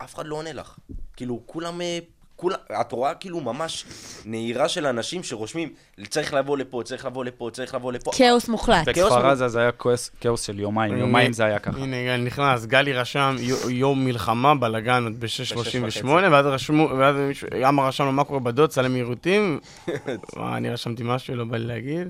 [0.02, 0.76] ואף אחד לא עונה לך.
[1.16, 1.82] כאילו, כולם...
[1.82, 2.00] אה,
[2.36, 3.86] כולם, את רואה כאילו ממש
[4.26, 5.74] נהירה של אנשים שרושמים,
[6.10, 8.12] צריך לבוא לפה, צריך לבוא לפה, צריך לבוא לפה.
[8.18, 8.88] כאוס מוחלט.
[8.88, 11.78] בכפר עזה זה היה כאוס- כאוס של יומיים, הנה, יומיים זה היה ככה.
[11.78, 17.16] הנה, גל נכנס, גלי רשם יו- יום מלחמה, בלאגן עוד ב-6.38, ואז רשמו, ואז
[17.58, 19.60] ימה רשם לו מה קורה בדוד, צלם יירוטים.
[20.56, 22.08] אני רשמתי משהו, לא בא לי להגיד.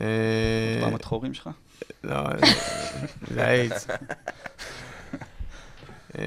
[0.00, 0.06] אה,
[0.80, 1.50] פעם הדחורים שלך?
[2.04, 2.14] לא,
[3.30, 3.86] זה האיידס.
[6.18, 6.24] אה,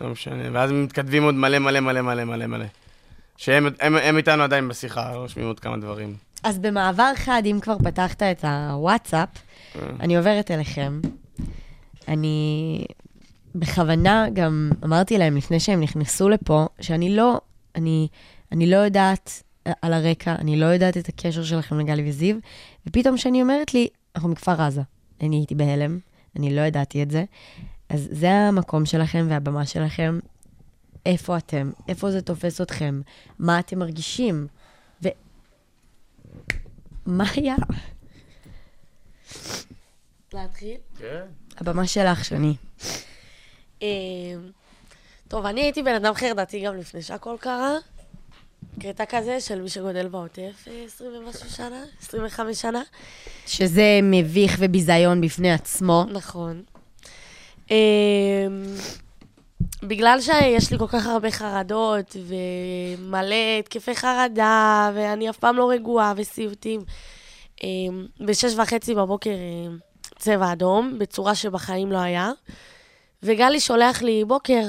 [0.00, 2.64] לא משנה, ואז מתכתבים עוד מלא מלא מלא מלא מלא מלא.
[3.36, 6.16] שהם הם- הם איתנו עדיין בשיחה, רושמים עוד כמה דברים.
[6.42, 9.28] אז במעבר חד, אם כבר פתחת את הוואטסאפ,
[10.00, 11.00] אני עוברת אליכם.
[12.08, 12.84] אני
[13.54, 17.40] בכוונה גם אמרתי להם לפני שהם נכנסו לפה, שאני לא,
[17.76, 18.08] אני,
[18.52, 19.42] אני לא יודעת
[19.82, 22.36] על הרקע, אני לא יודעת את הקשר שלכם לגלי וזיו,
[22.86, 24.82] ופתאום כשאני אומרת לי, אנחנו מכפר עזה.
[25.22, 25.98] אני הייתי בהלם,
[26.36, 27.24] אני לא ידעתי את זה.
[27.90, 30.18] אז זה המקום שלכם והבמה שלכם.
[31.06, 31.70] איפה אתם?
[31.88, 33.00] איפה זה תופס אתכם?
[33.38, 34.46] מה אתם מרגישים?
[35.02, 35.08] ו...
[37.06, 37.54] מה היה?
[40.32, 40.76] להתחיל?
[41.56, 42.54] הבמה שלך, שני.
[43.82, 43.88] אה,
[45.28, 47.76] טוב, אני הייתי בן אדם חרדתי גם לפני שהכל קרה.
[48.80, 52.82] קטע כזה של מי שגודל בעוטף אה, 20 ומשהו שנה, 25 שנה.
[53.46, 56.04] שזה מביך וביזיון בפני עצמו.
[56.12, 56.62] נכון.
[57.70, 57.76] אמ,
[59.82, 66.12] בגלל שיש לי כל כך הרבה חרדות ומלא התקפי חרדה, ואני אף פעם לא רגועה
[66.16, 66.80] וסיוטים,
[67.64, 69.78] אמ, בשש וחצי בבוקר אמ,
[70.18, 72.30] צבע אדום, בצורה שבחיים לא היה,
[73.22, 74.62] וגלי שולח לי, בוקר,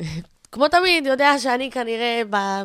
[0.52, 2.22] כמו תמיד, יודע שאני כנראה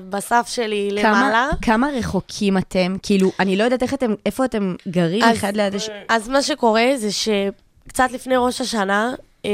[0.10, 1.48] בסף שלי למעלה.
[1.52, 2.96] כמה, כמה רחוקים אתם?
[3.04, 5.96] כאילו, אני לא יודעת איך אתם, איפה אתם גרים אז- אחד ליד השני.
[6.10, 9.14] אז מה שקורה זה שקצת לפני ראש השנה,
[9.46, 9.52] אה,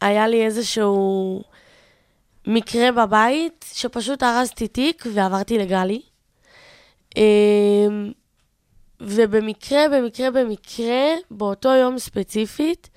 [0.00, 1.42] היה לי איזשהו
[2.46, 6.02] מקרה בבית, שפשוט ארזתי תיק ועברתי לגלי.
[7.16, 7.22] אה,
[9.00, 12.90] ובמקרה, במקרה, במקרה, באותו יום ספציפית,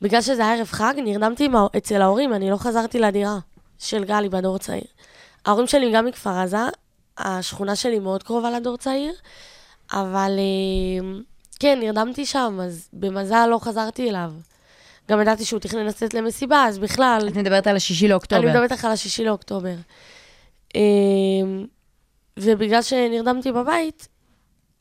[0.00, 3.38] בגלל שזה היה ערב חג, נרדמתי אצל ההורים, אני לא חזרתי לדירה
[3.78, 4.84] של גלי בדור צעיר.
[5.46, 6.58] ההורים שלי גם מכפר עזה,
[7.18, 9.12] השכונה שלי מאוד קרובה לדור צעיר,
[9.92, 11.08] אבל אה,
[11.60, 14.32] כן, נרדמתי שם, אז במזל לא חזרתי אליו.
[15.10, 17.28] גם ידעתי שהוא תכנן לצאת למסיבה, אז בכלל...
[17.28, 18.42] את מדברת על השישי לאוקטובר.
[18.42, 19.74] אני מדברת איתך על השישי לאוקטובר.
[20.76, 20.80] אה,
[22.38, 24.08] ובגלל שנרדמתי בבית,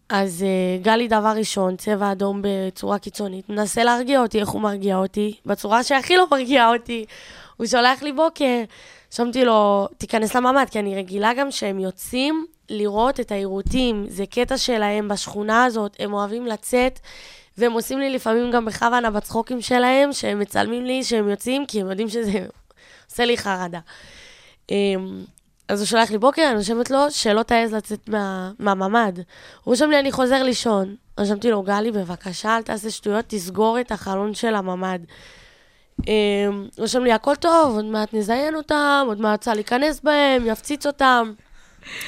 [0.09, 4.97] אז אה, גלי דבר ראשון, צבע אדום בצורה קיצונית, מנסה להרגיע אותי, איך הוא מרגיע
[4.97, 5.35] אותי?
[5.45, 7.05] בצורה שהכי לא מרגיעה אותי.
[7.57, 8.63] הוא שולח לי בוקר,
[9.11, 14.57] שמתי לו, תיכנס לממ"ד, כי אני רגילה גם שהם יוצאים לראות את היירוטים, זה קטע
[14.57, 16.99] שלהם בשכונה הזאת, הם אוהבים לצאת,
[17.57, 21.89] והם עושים לי לפעמים גם בכוונה בצחוקים שלהם, שהם מצלמים לי שהם יוצאים, כי הם
[21.89, 22.31] יודעים שזה
[23.09, 23.79] עושה לי חרדה.
[24.71, 25.23] אמ,
[25.67, 29.17] אז הוא שולח לי בוקר, אני רושמת לו שלא תעז לצאת מה, מהממ"ד.
[29.17, 29.23] הוא
[29.65, 30.95] רושם לי, אני חוזר לישון.
[31.19, 34.99] רשמתי לו, גלי, בבקשה, אל תעשה שטויות, תסגור את החלון של הממ"ד.
[36.07, 40.85] אמ, רשם לי, הכל טוב, עוד מעט נזיין אותם, עוד מעט צריך להיכנס בהם, יפציץ
[40.85, 41.31] אותם.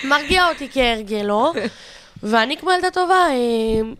[0.03, 1.53] מרגיע אותי כהרגלו,
[2.23, 3.93] ואני כמו ילדה טובה, אמ,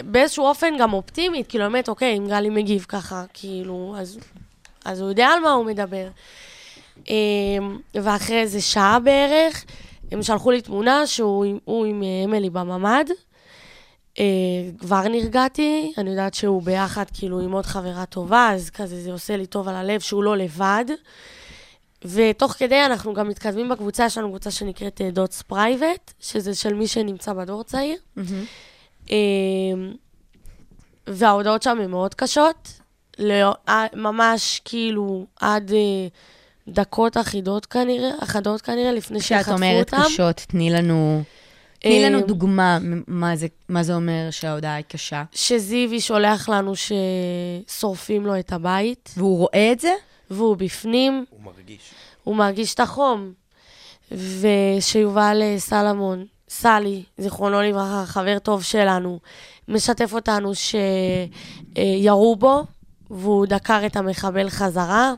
[0.00, 4.18] באיזשהו אופן גם אופטימית, כאילו, באמת, אוקיי, אם גלי מגיב ככה, כאילו, אז,
[4.84, 6.08] אז הוא יודע על מה הוא מדבר.
[7.08, 7.14] אמ,
[7.94, 9.64] ואחרי איזה שעה בערך,
[10.12, 11.44] הם שלחו לי תמונה שהוא
[11.84, 13.04] עם- אה, אמילי בממ"ד.
[14.18, 14.24] אה,
[14.78, 19.36] כבר נרגעתי, אני יודעת שהוא ביחד, כאילו, עם עוד חברה טובה, אז כזה זה עושה
[19.36, 20.84] לי טוב על הלב שהוא לא לבד.
[22.04, 26.86] ותוך כדי אנחנו גם מתקדמים בקבוצה, יש לנו קבוצה שנקראת דוטס private, שזה של מי
[26.86, 27.96] שנמצא בדור צעיר.
[28.18, 28.22] אה,
[31.06, 32.68] וההודעות שם הן מאוד קשות,
[33.18, 36.06] לא, אה, ממש כאילו עד אה,
[36.68, 40.04] דקות אחידות כנראה, אחדות כנראה, לפני כשאת שחטפו אומרת אותם.
[40.04, 41.22] קשות, תני לנו...
[41.78, 45.24] תני לנו אה, דוגמה, מה זה, מה זה אומר שההודעה היא קשה.
[45.32, 49.92] שזיוי שולח לנו ששורפים לו את הבית, והוא רואה את זה?
[50.30, 51.80] והוא בפנים, הוא מרגיש.
[52.24, 53.32] הוא מרגיש את החום.
[54.12, 59.18] ושיובל סלמון, סלי, זיכרונו לברכה, חבר טוב שלנו,
[59.68, 60.52] משתף אותנו
[61.74, 62.64] שירו בו,
[63.10, 65.12] והוא דקר את המחבל חזרה.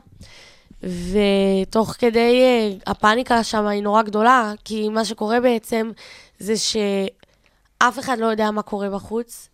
[0.83, 5.91] ותוך כדי, אה, הפאניקה שם היא נורא גדולה, כי מה שקורה בעצם
[6.39, 9.49] זה שאף אחד לא יודע מה קורה בחוץ,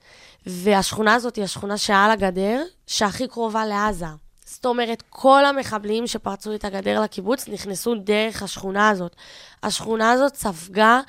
[0.46, 4.06] והשכונה הזאת היא השכונה שעל הגדר, שהכי קרובה לעזה.
[4.46, 9.16] זאת אומרת, כל המחבלים שפרצו את הגדר לקיבוץ נכנסו דרך השכונה הזאת.
[9.64, 11.02] השכונה הזאת ספגה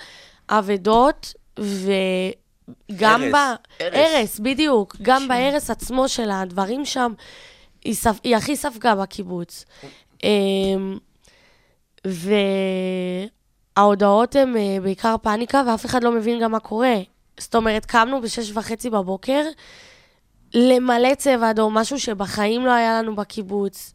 [0.49, 3.37] אבדות, וגם הרס, ב...
[3.37, 3.95] הרס.
[3.95, 4.97] הרס, בדיוק.
[5.03, 7.13] גם בהרס עצמו של הדברים שם,
[7.85, 8.21] היא, ספ...
[8.25, 9.65] היא הכי ספגה בקיבוץ.
[10.25, 10.99] אמ,
[13.77, 16.97] וההודעות הן אה, בעיקר פאניקה, ואף אחד לא מבין גם מה קורה.
[17.41, 19.43] זאת אומרת, קמנו בשש וחצי בבוקר,
[20.55, 23.93] למלא צבע אדום, משהו שבחיים לא היה לנו בקיבוץ.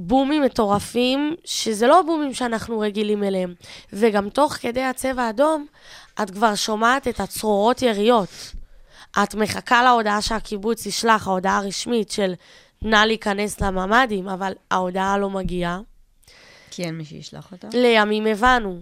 [0.00, 3.54] בומים מטורפים, שזה לא בומים שאנחנו רגילים אליהם.
[3.92, 5.66] וגם תוך כדי הצבע האדום,
[6.22, 8.28] את כבר שומעת את הצרורות יריות.
[9.22, 12.34] את מחכה להודעה שהקיבוץ ישלח, ההודעה הרשמית של
[12.82, 15.80] נא להיכנס לממ"דים, אבל ההודעה לא מגיעה.
[16.70, 17.68] כי אין מי שישלח אותה.
[17.72, 18.80] לימים הבנו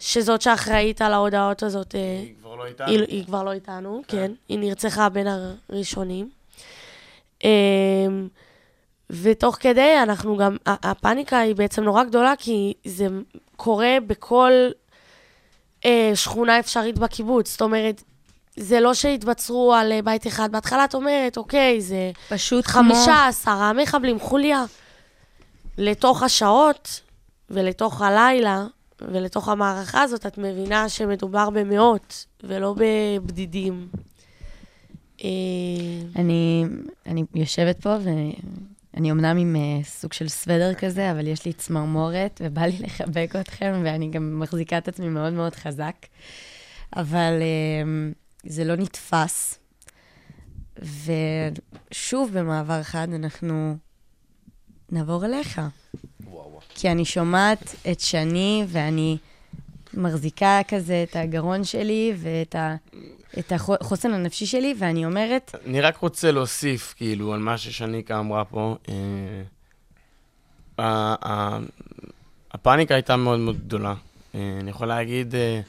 [0.00, 2.86] שזאת שאחראית על ההודעות הזאת, אה, היא כבר לא איתנו.
[2.86, 4.32] היא, היא כבר לא איתנו, כן.
[4.48, 5.26] היא נרצחה בין
[5.68, 6.30] הראשונים.
[9.10, 13.06] ותוך כדי, אנחנו גם, הפאניקה היא בעצם נורא גדולה, כי זה
[13.56, 14.52] קורה בכל
[15.84, 17.50] אה, שכונה אפשרית בקיבוץ.
[17.50, 18.02] זאת אומרת,
[18.56, 20.52] זה לא שהתבצרו על אה, בית אחד.
[20.52, 22.72] בהתחלה את אומרת, אוקיי, זה פשוט כמו...
[22.72, 24.64] חמישה, עשרה מחבלים, חוליה.
[25.78, 27.00] לתוך השעות
[27.50, 28.66] ולתוך הלילה
[29.00, 33.88] ולתוך המערכה הזאת, את מבינה שמדובר במאות ולא בבדידים.
[35.24, 35.28] אה,
[36.16, 36.64] אני,
[37.06, 37.96] אני יושבת פה
[38.94, 43.32] ואני אמנם עם uh, סוג של סוודר כזה, אבל יש לי צמרמורת ובא לי לחבק
[43.40, 45.96] אתכם, ואני גם מחזיקה את עצמי מאוד מאוד חזק.
[46.96, 49.58] אבל uh, זה לא נתפס.
[50.78, 53.76] ושוב, במעבר חד, אנחנו
[54.92, 55.60] נעבור אליך.
[56.24, 56.60] וואו, וואו.
[56.68, 59.16] כי אני שומעת את שני, ואני
[59.94, 62.76] מחזיקה כזה את הגרון שלי ואת ה,
[63.38, 68.44] את החוסן הנפשי שלי, ואני אומרת, אני רק רוצה להוסיף, כאילו, על מה ששניקה אמרה
[68.44, 68.76] פה.
[68.88, 68.94] אה,
[70.78, 71.58] ה- ה-
[72.52, 73.94] הפאניקה הייתה מאוד מאוד גדולה.
[74.34, 75.60] אה, אני יכול להגיד אה,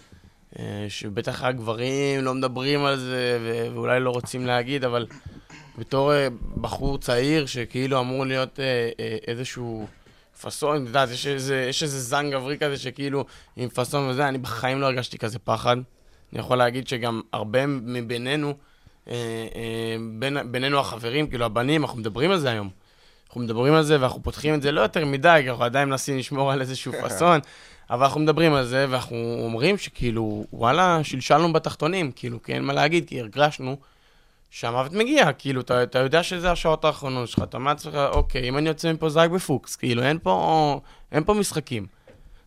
[0.59, 3.39] אה, שבטח הגברים לא מדברים על זה,
[3.75, 5.07] ואולי לא רוצים להגיד, אבל
[5.77, 6.27] בתור אה,
[6.61, 8.65] בחור צעיר, שכאילו אמור להיות אה,
[8.99, 9.87] אה, איזשהו
[10.41, 11.09] פאסון, את יודעת,
[11.69, 13.25] יש איזה זן גברי כזה שכאילו
[13.55, 15.77] עם פאסון וזה, אני בחיים לא הרגשתי כזה פחד.
[16.33, 18.53] אני יכול להגיד שגם הרבה מבינינו,
[19.07, 19.13] אה,
[19.55, 22.69] אה, בין, בינינו החברים, כאילו הבנים, אנחנו מדברים על זה היום.
[23.27, 26.17] אנחנו מדברים על זה ואנחנו פותחים את זה לא יותר מדי, כי אנחנו עדיין מנסים
[26.17, 27.39] לשמור על איזשהו פאסון,
[27.89, 32.73] אבל אנחנו מדברים על זה ואנחנו אומרים שכאילו, וואלה, שלשלנו בתחתונים, כאילו, כי אין מה
[32.73, 33.77] להגיד, כי הרגשנו
[34.49, 38.57] שהמוות מגיע, כאילו, אתה, אתה יודע שזה השעות האחרונות שלך, אתה אומר לעצמך, אוקיי, אם
[38.57, 40.79] אני יוצא מפה זה רק בפוקס, כאילו, אין פה,
[41.11, 41.87] אין פה משחקים.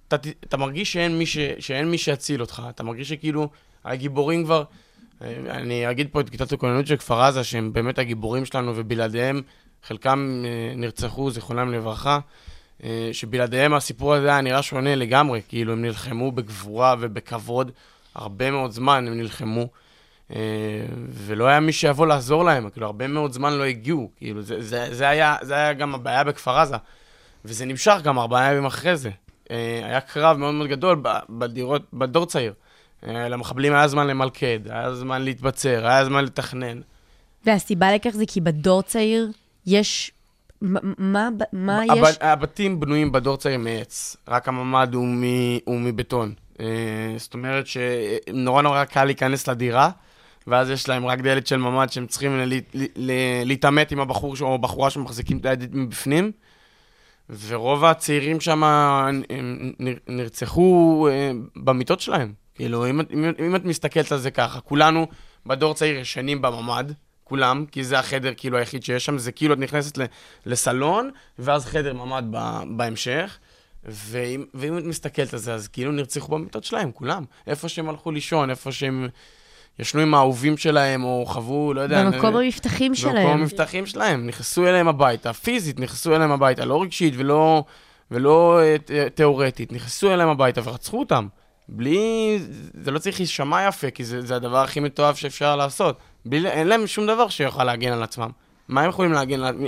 [0.09, 3.49] אתה, אתה מרגיש שאין מי, ש, שאין מי שיציל אותך, אתה מרגיש שכאילו,
[3.93, 4.65] הגיבורים כבר,
[5.23, 9.43] אני אגיד פה את כיתת הכוננות של כפר עזה, שהם באמת הגיבורים שלנו, ובלעדיהם,
[9.83, 12.19] חלקם אה, נרצחו, זיכרונם לברכה,
[12.85, 17.71] אה, שבלעדיהם הסיפור הזה היה נראה שונה לגמרי, כאילו, הם נלחמו בגבורה ובכבוד,
[18.15, 19.67] הרבה מאוד זמן הם נלחמו.
[20.35, 20.41] אה,
[21.11, 24.95] ולא היה מי שיבוא לעזור להם, כאילו, הרבה מאוד זמן לא הגיעו, כאילו, זה, זה,
[24.95, 26.77] זה, היה, זה היה גם הבעיה בכפר עזה,
[27.45, 29.11] וזה נמשך גם ארבעה ימים אחרי זה.
[29.85, 32.53] היה קרב מאוד מאוד גדול בדירות, בדור צעיר,
[33.07, 36.81] למחבלים היה זמן למלכד, היה זמן להתבצר, היה זמן לתכנן.
[37.47, 39.31] והסיבה לכך זה כי בדור צעיר
[39.67, 40.11] יש...
[40.61, 40.81] מה,
[41.53, 42.17] מה הב- יש?
[42.21, 45.23] הבתים בנויים בדור צעיר מעץ, רק הממ"ד הוא, מ,
[45.65, 46.33] הוא מבטון.
[46.61, 46.67] אה,
[47.17, 49.91] זאת אומרת שנורא נורא קל להיכנס לדירה,
[50.47, 52.41] ואז יש להם רק דלת של ממ"ד שהם צריכים
[53.45, 56.33] להתעמת עם הבחור או בחורה שמחזיקים את הידית מבפנים.
[57.47, 58.63] ורוב הצעירים שם
[59.79, 62.33] נר- נרצחו אה, במיטות שלהם.
[62.59, 65.07] כאילו, אם, אם, אם את מסתכלת על זה ככה, כולנו
[65.47, 66.85] בדור צעיר ישנים בממ"ד,
[67.25, 70.05] כולם, כי זה החדר כאילו היחיד שיש שם, זה כאילו את נכנסת ל-
[70.47, 73.39] לסלון, ואז חדר ממ"ד ב- בהמשך.
[73.85, 77.25] ואם, ואם את מסתכלת על זה, אז כאילו נרצחו במיטות שלהם, כולם.
[77.47, 79.09] איפה שהם הלכו לישון, איפה שהם
[79.79, 82.05] ישנו עם האהובים שלהם, או חוו, לא יודע...
[82.05, 83.27] במקום אה, המבטחים במקום שלהם.
[83.27, 87.65] המבטחים שלהם, נכנסו אליהם הביתה, פיזית נכנסו אליהם הביתה, לא רגשית ולא,
[88.11, 91.27] ולא אה, תיאורטית, נכנסו אליהם הביתה ורצחו אותם.
[91.69, 92.39] בלי,
[92.85, 95.97] זה לא צריך להישמע יפה, כי זה, זה הדבר הכי מתועב שאפשר לעשות.
[96.25, 98.31] בלי, אין להם שום דבר שיוכל להגן על עצמם.
[98.69, 99.55] מה הם יכולים להגן על...
[99.55, 99.67] מ-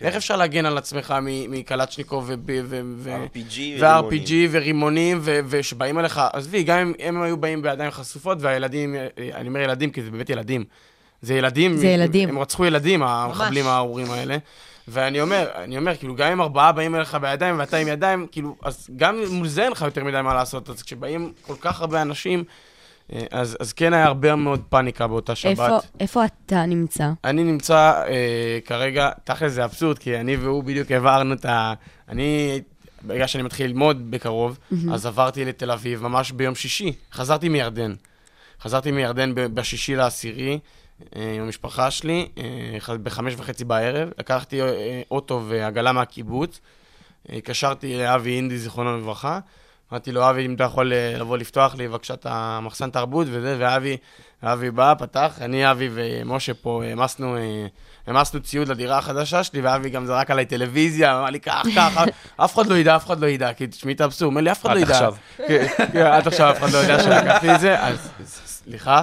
[0.00, 2.34] איך אפשר להגן על עצמך מ- מקלצ'ניקוב ו...
[2.46, 7.90] ו, ו RPG ו-RPG ורימונים, ו- ושבאים אליך, עזבי, גם אם הם היו באים בידיים
[7.90, 8.96] חשופות, והילדים,
[9.34, 10.64] אני אומר ילדים, כי זה באמת ילדים.
[11.22, 11.76] זה ילדים.
[11.76, 12.28] זה ילדים.
[12.28, 14.36] הם רצחו ילדים, המחבלים הארורים האלה.
[14.90, 18.56] ואני אומר, אני אומר, כאילו, גם אם ארבעה באים אליך בידיים ואתה עם ידיים, כאילו,
[18.62, 20.70] אז גם מול זה אין לך יותר מדי מה לעשות.
[20.70, 22.44] אז כשבאים כל כך הרבה אנשים,
[23.12, 25.50] אה, אז, אז כן היה הרבה מאוד פאניקה באותה שבת.
[25.50, 27.10] איפה, איפה אתה נמצא?
[27.24, 31.74] אני נמצא אה, כרגע, תכל'ס זה אבסורד, כי אני והוא בדיוק העברנו את ה...
[32.08, 32.60] אני,
[33.02, 34.58] ברגע שאני מתחיל ללמוד בקרוב,
[34.92, 36.92] אז עברתי לתל אביב ממש ביום שישי.
[37.12, 37.94] חזרתי מירדן.
[38.62, 40.58] חזרתי מירדן ב- בשישי לעשירי,
[41.36, 44.08] עם המשפחה שלי, אה, בחמש וחצי בערב.
[44.18, 46.60] לקחתי אה, אוטו ועגלה מהקיבוץ.
[47.30, 49.38] אה, התקשרתי לאבי אינדי, זיכרונו לברכה.
[49.92, 53.56] אמרתי לו, אבי, אם אתה יכול אה, לבוא לפתוח לי בבקשה את המחסן תרבות וזה,
[53.58, 53.96] ואבי,
[54.42, 57.66] אבי בא, פתח, אני, אבי ומשה פה העמסנו, אה,
[58.06, 62.04] העמסנו ציוד לדירה החדשה שלי, ואבי גם זרק עליי טלוויזיה, אמר לי, קח, קח,
[62.36, 64.60] אף אחד לא ידע, אף אחד לא ידע, כי תשמעי את האבסורד, אומר לי, אף
[64.60, 64.94] אחד עד לא ידע.
[64.94, 65.14] עכשיו.
[65.36, 69.02] כן, כן, עד עכשיו אף אחד לא יודע שלקחתי את זה, אז סליחה.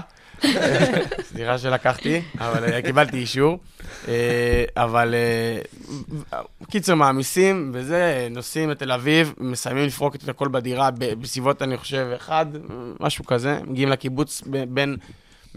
[1.24, 3.60] סליחה שלקחתי, אבל אה, קיבלתי אישור.
[4.08, 11.62] אה, אבל אה, קיצר, מעמיסים, וזה, נוסעים לתל אביב, מסיימים לפרוק את הכל בדירה בסביבות,
[11.62, 12.46] אני חושב, אחד,
[13.00, 14.98] משהו כזה, מגיעים לקיבוץ בין...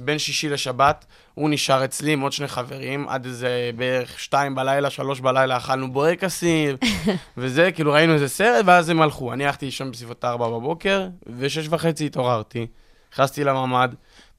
[0.04, 1.04] בין שישי לשבת,
[1.34, 5.92] הוא נשאר אצלי עם עוד שני חברים, עד איזה בערך שתיים בלילה, שלוש בלילה, אכלנו
[5.92, 6.76] בורקסים,
[7.36, 9.32] וזה, כאילו ראינו איזה סרט, ואז הם הלכו.
[9.32, 11.08] אני הלכתי לישון בסביבות ארבע בבוקר,
[11.38, 12.66] ושש וחצי התעוררתי.
[13.12, 13.88] נכנסתי לממ"ד,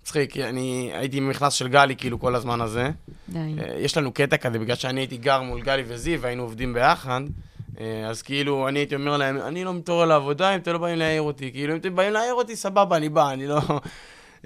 [0.01, 2.89] מצחיק, כי אני הייתי עם מכנס של גלי כאילו כל הזמן הזה.
[3.29, 3.39] די.
[3.39, 7.21] אה, יש לנו קטע כזה, בגלל שאני הייתי גר מול גלי וזיו, והיינו עובדים ביחד,
[7.79, 10.97] אה, אז כאילו, אני הייתי אומר להם, אני לא מתעורר לעבודה אם אתם לא באים
[10.99, 11.51] להעיר אותי.
[11.51, 13.57] כאילו, אם אתם באים להעיר אותי, סבבה, אני בא, אני לא...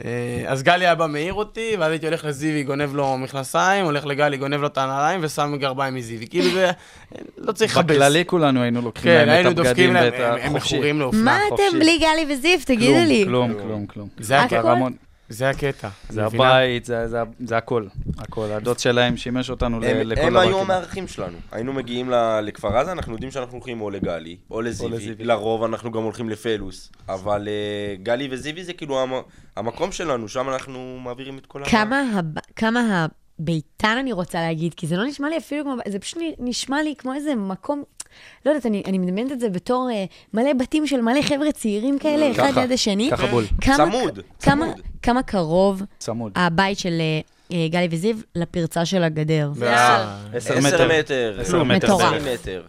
[0.05, 4.05] אה, אז גלי היה בא מעיר אותי, ואז הייתי הולך לזיוי, גונב לו מכנסיים, הולך
[4.05, 6.27] לגלי, גונב לו את הנעליים, ושם גרביים מזיוי.
[6.27, 6.71] כאילו זה,
[7.37, 7.95] לא צריך לכבס.
[7.95, 10.75] בכללי כולנו היינו לוקחים כן, להם היינו את הבגדים ואת הם- הם החופשי.
[10.75, 11.21] מכורים לאופנה.
[11.23, 11.39] מה.
[11.47, 12.59] אתם בלי גלי וזיו?
[12.65, 13.23] תגידו לי.
[13.27, 14.07] כלום, כלום, כלום.
[14.19, 14.55] זה הכל?
[15.29, 15.89] זה הקטע.
[16.09, 16.25] זה?
[16.25, 17.87] הבית, זה- זה- זה הכל.
[18.17, 18.51] הכל.
[18.51, 20.39] הדוד שלהם שימש אותנו ל- הם, לכל הם דבר.
[20.39, 20.63] היו כמעט.
[20.63, 21.37] המארחים שלנו.
[21.51, 22.11] היינו מגיעים
[22.43, 24.91] לכפר עזה, אנחנו יודעים שאנחנו הולכים או לגלי, או לזיוי.
[24.91, 25.15] לזיוי.
[25.19, 26.91] לרוב אנחנו גם הולכים לפלוס.
[27.09, 29.21] אבל אה, גלי וזיוי זה כאילו המ-
[29.57, 31.69] המקום שלנו, שם אנחנו מעבירים את כל ה...
[31.69, 32.25] כמה, הב...
[32.55, 33.05] כמה
[33.39, 36.93] הביתן אני רוצה להגיד, כי זה לא נשמע לי אפילו כמו, זה פשוט נשמע לי
[36.97, 37.83] כמו איזה מקום,
[38.45, 41.99] לא יודעת, אני, אני מדמיינת את זה בתור אה, מלא בתים של מלא חבר'ה צעירים
[41.99, 43.09] כאלה, אחד ככה, ליד השני.
[43.11, 43.45] ככה בול.
[43.61, 44.81] כמה, צמוד, כמה, צמוד.
[45.01, 46.31] כמה קרוב צמוד.
[46.35, 47.19] הבית של אה,
[47.51, 49.51] אה, גלי וזיו לפרצה של הגדר.
[50.33, 50.99] עשר מטר.
[50.99, 51.37] מטר.
[51.39, 51.87] עשר מטר.
[51.87, 52.13] מטורף.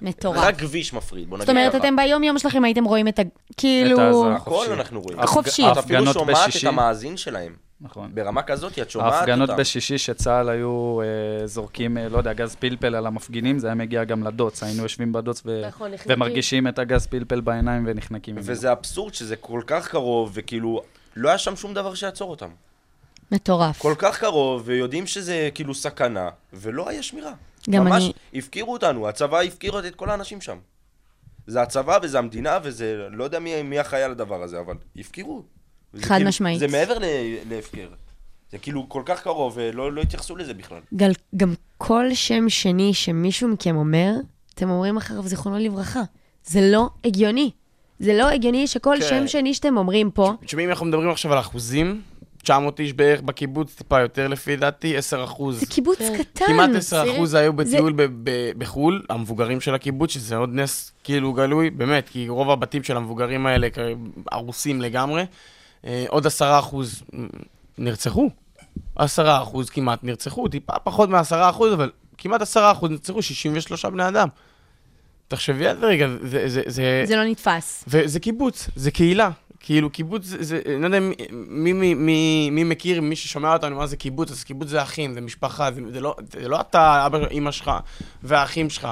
[0.01, 0.37] מטורף.
[0.39, 1.79] רק כביש מפריד, בוא נגיד זאת אומרת, ככה.
[1.79, 3.23] אתם ביום-יום שלכם הייתם רואים את ה...
[3.57, 4.01] כאילו...
[4.01, 4.37] העזרה.
[4.37, 4.67] הכל.
[4.73, 5.27] אנחנו רואים.
[5.27, 5.63] חופשי.
[5.73, 6.65] את אפילו שומעת את.
[6.65, 7.66] המאזין שלהם.
[7.81, 8.15] נכון.
[8.15, 9.19] ברמה כזאת, את שומעת אותם.
[9.19, 13.75] ההפגנות בשישי שצה"ל היו אה, זורקים, אה, לא יודע, גז פלפל על המפגינים, זה היה
[13.75, 14.63] מגיע גם לדוץ.
[14.63, 15.91] היינו יושבים בדוץ ו- נכון.
[16.07, 18.35] ומרגישים את הגז פלפל בעיניים ונחנקים.
[18.39, 20.83] וזה אבסורד שזה כל כך קרוב, וכאילו,
[21.17, 22.49] לא היה שם שום דבר שיעצור אותם.
[23.33, 23.79] מטורף.
[23.79, 27.33] כל כך קרוב, ויודעים שזה כאילו סכנה, ולא היה שמירה.
[27.71, 30.59] גם ממש אני- הפקירו אותנו, הצבא הפקיר את כל האנשים שם.
[31.47, 35.43] זה הצבא וזה המדינה, וזה, לא יודע מי, מי אחראי על הדבר הזה, אבל הפקירו.
[36.03, 36.59] חד כאילו, משמעית.
[36.59, 37.05] זה מעבר ל-
[37.51, 37.89] להפקר.
[38.53, 40.79] זה כאילו כל כך קרוב, ולא לא התייחסו לזה בכלל.
[40.95, 44.13] גל, גם כל שם שני שמישהו מכם אומר,
[44.55, 46.03] אתם אומרים אחריו זיכרונו לברכה.
[46.45, 47.51] זה לא הגיוני.
[47.99, 49.07] זה לא הגיוני שכל כן.
[49.09, 52.01] שם שני שאתם אומרים פה, תשמעי, אם אנחנו מדברים עכשיו על אחוזים,
[52.43, 55.61] 900 איש בערך בקיבוץ, טיפה יותר לפי דעתי, 10 אחוז.
[55.61, 56.19] זה קיבוץ כן.
[56.23, 56.45] קטן.
[56.47, 60.93] כמעט 10 אחוז היו זה- בטיול ב- ב- בחו"ל, המבוגרים של הקיבוץ, שזה עוד נס
[61.05, 63.69] כאילו גלוי, באמת, כי רוב הבתים של המבוגרים האלה
[64.33, 65.25] הרוסים לגמרי.
[65.85, 67.03] אה, עוד עשרה אחוז
[67.79, 68.31] נרצחו.
[68.97, 74.09] עשרה אחוז כמעט נרצחו, טיפה פחות מעשרה אחוז, אבל כמעט עשרה אחוז נרצחו, 63 בני
[74.09, 74.29] אדם.
[75.29, 76.49] תחשבי על זה רגע, זה...
[76.49, 77.85] זה, זה, זה לא נתפס.
[77.89, 79.31] וזה קיבוץ, זה קהילה.
[79.61, 83.53] כאילו, קיבוץ זה, זה אני לא יודע מי, מי, מי, מי, מי מכיר, מי ששומע
[83.53, 86.61] אותנו, מה זה קיבוץ, אז קיבוץ זה אחים, זה משפחה, זה, זה, לא, זה לא
[86.61, 87.71] אתה, אבא, אמא שלך
[88.23, 88.89] והאחים שלך.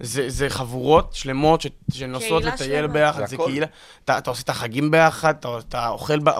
[0.00, 2.92] זה, זה חבורות שלמות ש, שנוסעות לטייל שלמה.
[2.92, 3.36] ביחד, זה זה.
[3.36, 3.66] קהילה.
[4.04, 6.30] אתה, אתה עושה את החגים ביחד, אתה, אתה אוכל, ב,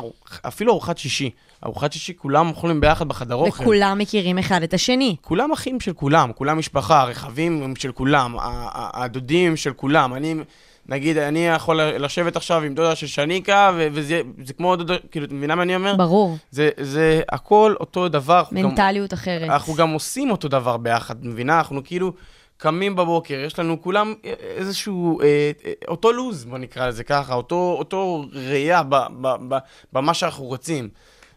[0.48, 1.30] אפילו ארוחת שישי.
[1.66, 3.62] ארוחת שישי, כולם אוכלים ביחד בחדר אוכל.
[3.62, 5.16] וכולם מכירים אחד את השני.
[5.20, 8.36] כולם אחים של כולם, כולם משפחה, הרכבים הם של כולם,
[8.74, 10.14] הדודים של כולם.
[10.14, 10.34] אני,
[10.88, 15.26] נגיד, אני יכול לשבת עכשיו עם דודה של שניקה, ו- וזה זה כמו דודה, כאילו,
[15.26, 15.96] את מבינה מה אני אומר?
[15.96, 16.36] ברור.
[16.50, 18.38] זה, זה הכל אותו דבר.
[18.40, 19.50] אנחנו גם- מנטליות אחרת.
[19.50, 21.58] אנחנו גם עושים אותו דבר ביחד, מבינה?
[21.58, 22.12] אנחנו כאילו
[22.64, 24.14] קמים בבוקר, יש לנו כולם
[24.56, 25.26] איזשהו, אה,
[25.64, 29.58] אה, אותו לוז, בוא נקרא לזה ככה, אותו, אותו ראייה ב, ב, ב,
[29.92, 30.88] במה שאנחנו רוצים.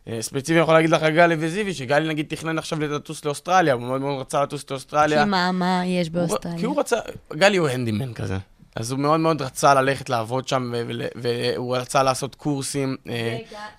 [0.07, 3.73] אה, ספציפית, אני יכול להגיד לך על גלי וזיוי, שגלי נגיד תכנן עכשיו לטוס לאוסטרליה,
[3.73, 5.23] הוא מאוד מאוד רצה לטוס לאוסטרליה.
[5.23, 6.57] כי מה, מה יש הוא- באוסטרליה?
[6.59, 6.95] כי הוא רצה,
[7.33, 8.37] גלי הוא הנדימן כזה.
[8.75, 10.73] אז הוא מאוד מאוד רצה ללכת לעבוד שם,
[11.15, 12.95] והוא רצה לעשות קורסים.
[13.09, 13.37] אה,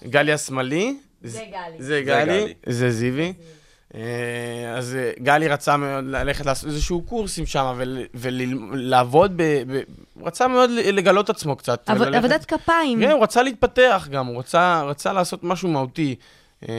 [0.08, 0.96] גלי השמאלי.
[1.22, 1.82] זה גלי.
[1.84, 2.54] זה גלי.
[2.66, 3.32] זה זיוי.
[3.94, 4.00] אה,
[4.76, 7.80] אז אה, גלי רצה מאוד ללכת לעשות איזשהו קורסים שם
[8.14, 9.42] ולעבוד ב...
[9.42, 9.80] ב-
[10.14, 11.90] הוא רצה מאוד לגלות עצמו קצת.
[12.18, 13.00] עבודת כפיים.
[13.00, 16.16] כן, הוא רצה להתפתח גם, הוא רצה, רצה לעשות משהו מהותי.
[16.68, 16.74] אה,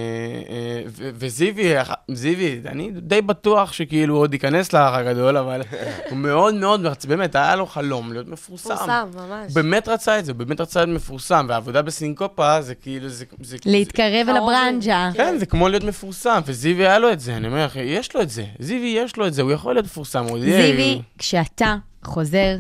[0.50, 1.74] אה, וזיוי,
[2.12, 5.62] זיוי, אני די בטוח שכאילו הוא עוד ייכנס לאח הגדול, אבל
[6.10, 8.70] הוא מאוד מאוד, באמת, היה לו חלום להיות מפורסם.
[8.76, 9.46] פורסם, ממש.
[9.48, 13.26] הוא באמת רצה את זה, הוא באמת רצה להיות מפורסם, והעבודה בסינקופה זה כאילו, זה...
[13.42, 15.10] זה להתקרב אל קרוב הברנז'ה.
[15.14, 18.22] כן, זה כמו להיות מפורסם, וזיוי היה לו את זה, אני אומר לך, יש לו
[18.22, 18.46] את זה.
[18.60, 20.26] זיוי יש לו את זה, הוא יכול להיות מפורסם.
[20.26, 22.56] הוא יהיה- זיוי, כשאתה חוזר,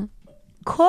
[0.64, 0.84] כל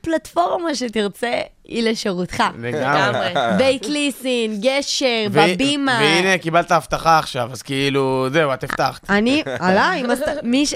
[0.00, 2.42] פלטפורמה שתרצה היא לשירותך.
[2.62, 3.26] לגמרי.
[3.58, 5.98] בית ליסין, גשר, בבימה.
[6.02, 9.10] והנה, קיבלת הבטחה עכשיו, אז כאילו, זהו, את הבטחת.
[9.10, 10.02] אני, עליי,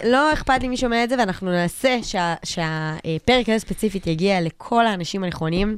[0.05, 4.87] לא אכפת לי מי שומע את זה, ואנחנו נעשה שה- שהפרק הזה ספציפית יגיע לכל
[4.87, 5.77] האנשים הנכונים.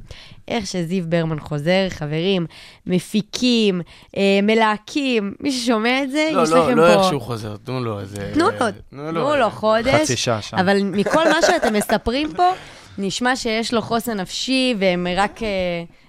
[0.48, 2.46] איך שזיו ברמן חוזר, חברים,
[2.86, 3.80] מפיקים,
[4.16, 7.04] אה, מלהקים, מי ששומע את זה, לא, יש לא, לכם לא איך פה...
[7.08, 8.30] שהוא חוזר, תנו לו איזה...
[8.34, 9.94] תנו לו, תנו לו חודש.
[10.02, 10.56] חצי שעה שם.
[10.58, 12.50] אבל מכל מה שאתם מספרים פה,
[12.98, 15.42] נשמע שיש לו חוסן נפשי, והם רק...
[15.42, 15.48] אה,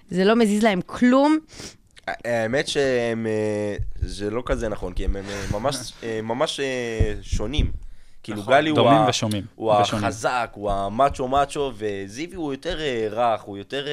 [0.09, 1.38] זה לא מזיז להם כלום.
[2.07, 5.21] האמת שהם, אה, זה לא כזה נכון, כי הם אה,
[5.51, 5.75] ממש,
[6.23, 6.59] ממש
[7.21, 7.71] שונים.
[8.23, 10.05] כאילו נכון, גלי הוא, דומים ה- ושונים, הוא ושונים.
[10.05, 12.77] החזק, הוא המאצ'ו מאצ'ו, וזיוי הוא יותר
[13.11, 13.86] רך, הוא יותר,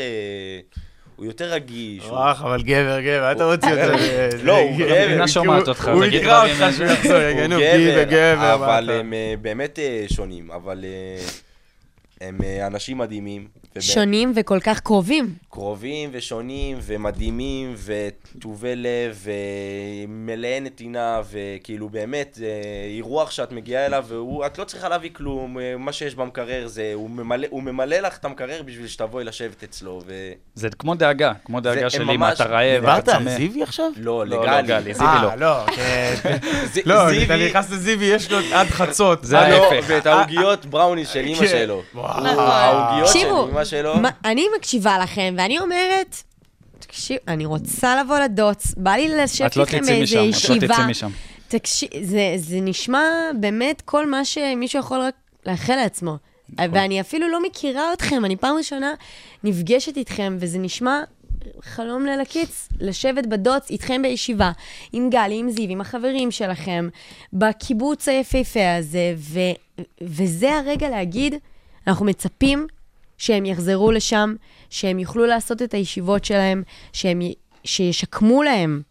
[1.16, 2.04] הוא יותר רגיש.
[2.04, 3.98] וואח, אבל גבר, גבר, אתה מוציא אותו.
[4.42, 4.94] לא, הוא גבר.
[4.94, 8.54] המדינה שומעת אותך, הוא יקרא אותך שהוא יחזור, יגנו, גבר, גבר.
[8.54, 8.90] אבל?
[8.90, 9.12] הם
[9.42, 9.78] באמת
[10.08, 10.84] שונים, אבל
[12.20, 13.46] הם אה, אנשים מדהימים.
[13.70, 15.34] ובאמת שונים וכל כך קרובים.
[15.50, 19.26] קרובים ושונים ומדהימים וטובי לב
[20.08, 22.46] ומלאי נתינה וכאילו באמת, זה
[22.96, 24.04] אירוח שאת מגיעה אליו
[24.40, 28.16] ואת לא צריכה להביא כלום, אה, מה שיש במקרר זה, הוא ממלא, הוא ממלא לך
[28.18, 30.32] את המקרר בשביל שתבואי לשבת אצלו ו...
[30.54, 33.36] זה כמו דאגה, כמו דאגה שלי, ממש- אתה רעב, דיברת אתה על צמא.
[33.36, 33.90] זיוי עכשיו?
[33.96, 34.56] לא, לא, לגלי.
[34.56, 35.46] לא, גלי, זיוי אה, לא.
[35.46, 35.66] לא.
[36.74, 36.94] ז- לא,
[37.24, 39.24] אתה נכנס לזיוי, יש לו עד חצות.
[39.24, 39.86] זה אה, לא, ההפך.
[39.88, 41.46] ואת העוגיות בראוניס של אימא כן.
[41.48, 41.82] שלו.
[42.18, 42.32] וואו.
[42.32, 42.44] נכון.
[42.44, 43.94] העוגיות של אימא שלו.
[44.24, 46.16] אני מקשיבה לכם, ואני אומרת,
[46.78, 50.74] תקשיב, אני רוצה לבוא לדוץ, בא לי לשבת לא תצאי באיזה משם, את לא ישיבה.
[50.74, 51.10] תצאי משם.
[51.48, 53.04] תקשיב, זה, זה נשמע
[53.40, 55.14] באמת כל מה שמישהו יכול רק
[55.46, 56.16] לאחל לעצמו.
[56.52, 56.68] נכון.
[56.72, 58.94] ואני אפילו לא מכירה אתכם, אני פעם ראשונה
[59.44, 61.02] נפגשת איתכם, וזה נשמע
[61.62, 64.52] חלום ליל הקיץ, לשבת בדוץ איתכם בישיבה,
[64.92, 66.88] עם גלי, עם זיו, עם החברים שלכם,
[67.32, 69.40] בקיבוץ היפהפה הזה, ו,
[70.00, 71.34] וזה הרגע להגיד,
[71.90, 72.66] אנחנו מצפים
[73.18, 74.34] שהם יחזרו לשם,
[74.70, 76.62] שהם יוכלו לעשות את הישיבות שלהם,
[76.92, 77.34] שהם, י-
[77.64, 78.82] שישקמו להם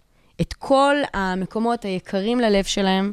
[0.42, 3.12] את כל המקומות היקרים ללב שלהם,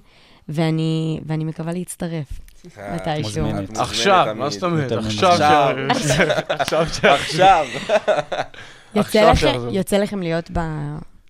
[0.48, 2.26] ואני, ואני מקווה להצטרף
[2.64, 3.10] מתישהו.
[3.12, 4.26] את מוזמנת עכשיו.
[4.36, 4.92] מה זאת אומרת?
[4.92, 5.76] עכשיו,
[6.48, 7.66] עכשיו.
[8.94, 9.74] עכשיו, עכשיו.
[9.74, 10.60] יוצא לכם, להיות ב...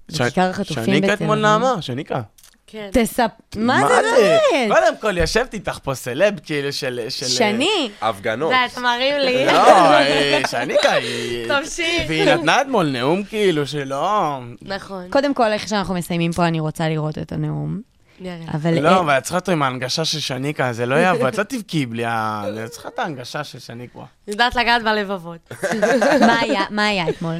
[0.08, 1.62] בכיכר החטופים בתל שניקה אתמול אביב?
[1.62, 2.20] נעמה, שניקה.
[2.66, 2.88] כן.
[2.92, 3.30] תספ...
[3.56, 4.72] מה זה באמת?
[4.78, 7.00] קודם כל, יושבת איתך פה סלב, כאילו, של...
[7.08, 8.52] של- שני, הפגנות.
[8.52, 9.46] ואתה מרים לי.
[9.46, 9.52] לא,
[9.92, 11.48] אה, שניקה, היא...
[11.48, 12.02] תמשיך.
[12.08, 14.38] והיא נתנה אתמול נאום כאילו שלא...
[14.62, 15.04] נכון.
[15.10, 17.80] קודם כל, איך שאנחנו מסיימים פה, אני רוצה לראות את הנאום.
[18.20, 18.36] נראה.
[18.54, 18.78] אבל...
[18.80, 21.42] לא, אה, אבל את צריכה אותו עם ההנגשה של שניקה, זה לא יעבוד, את לא
[21.42, 22.44] תבכי בלי ה...
[22.64, 23.98] את צריכה את ההנגשה של שניקה.
[24.28, 25.52] יודעת לגעת בלבבות.
[26.26, 27.36] מה היה- מה היה אתמול?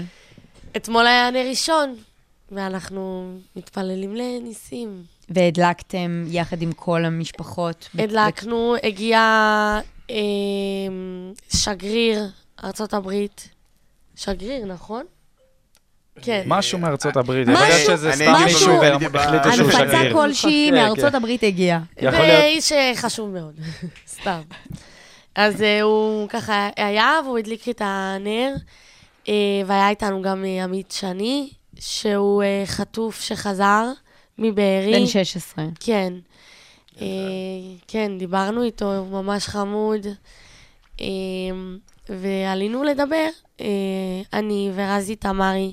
[0.76, 1.94] אתמול היה נר ראשון,
[2.52, 5.15] ואנחנו מתפללים לניסים.
[5.28, 7.88] והדלקתם יחד עם כל המשפחות?
[7.98, 9.18] הדלקנו, הגיע
[10.10, 10.16] אה,
[11.54, 12.26] שגריר
[12.64, 13.48] ארצות הברית.
[14.16, 15.04] שגריר, נכון?
[16.22, 16.42] כן.
[16.46, 17.48] משהו מארצות הברית.
[17.48, 20.12] משהו- יכול להיות שזה סתם מישהו משהו- והחליטו שהוא הנפצה שגריר.
[20.12, 21.14] כלשהי כן, מארצות כן.
[21.14, 21.80] הברית הגיעה.
[22.02, 23.54] ואיש אה, חשוב מאוד,
[24.20, 24.40] סתם.
[25.34, 28.54] אז אה, הוא ככה היה, והוא הדליק את הנר,
[29.28, 29.34] אה,
[29.66, 33.84] והיה איתנו גם עמית שני, שהוא חטוף שחזר
[34.38, 34.92] מבארי.
[34.92, 35.64] בן 16.
[35.80, 36.12] כן.
[37.00, 37.06] אה,
[37.88, 40.06] כן, דיברנו איתו, הוא ממש חמוד.
[41.00, 41.06] אה,
[42.08, 43.28] ועלינו לדבר,
[43.60, 43.66] אה,
[44.32, 45.72] אני ורזי תמרי.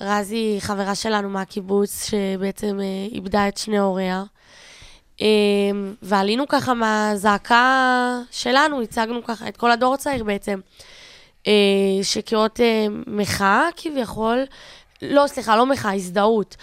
[0.00, 4.24] רזי היא חברה שלנו מהקיבוץ, שבעצם אה, איבדה את שני הוריה.
[5.22, 5.26] אה,
[6.02, 10.60] ועלינו ככה מהזעקה שלנו, הצגנו ככה את כל הדור הצעיר בעצם,
[11.46, 11.52] אה,
[12.02, 14.44] שכאות אה, מחאה כביכול,
[15.10, 16.56] לא, סליחה, לא מחאה, הזדהות.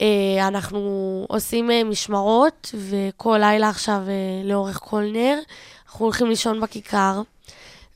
[0.00, 5.38] אה, אנחנו עושים אה, משמרות, וכל לילה עכשיו, אה, לאורך כל נר,
[5.86, 7.22] אנחנו הולכים לישון בכיכר,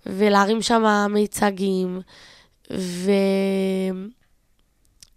[0.06, 2.00] ולהרים שם מיצגים,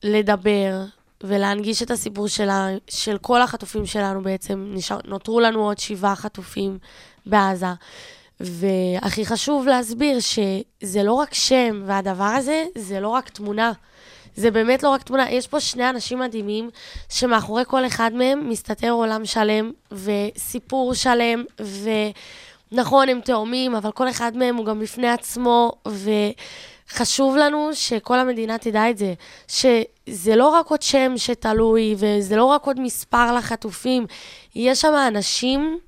[0.03, 0.83] ולדבר,
[1.23, 4.71] ולהנגיש את הסיפור שלה, של כל החטופים שלנו בעצם.
[4.73, 6.77] נשאר, נותרו לנו עוד שבעה חטופים
[7.25, 7.65] בעזה.
[8.39, 13.71] והכי חשוב להסביר שזה לא רק שם, והדבר הזה זה לא רק תמונה.
[14.35, 16.69] זה באמת לא רק תמונה, יש פה שני אנשים מדהימים,
[17.09, 21.43] שמאחורי כל אחד מהם מסתתר עולם שלם, וסיפור שלם,
[22.71, 25.71] ונכון, הם תאומים, אבל כל אחד מהם הוא גם בפני עצמו,
[26.91, 29.13] וחשוב לנו שכל המדינה תדע את זה,
[29.47, 34.05] שזה לא רק עוד שם שתלוי, וזה לא רק עוד מספר לחטופים,
[34.55, 35.79] יש שם אנשים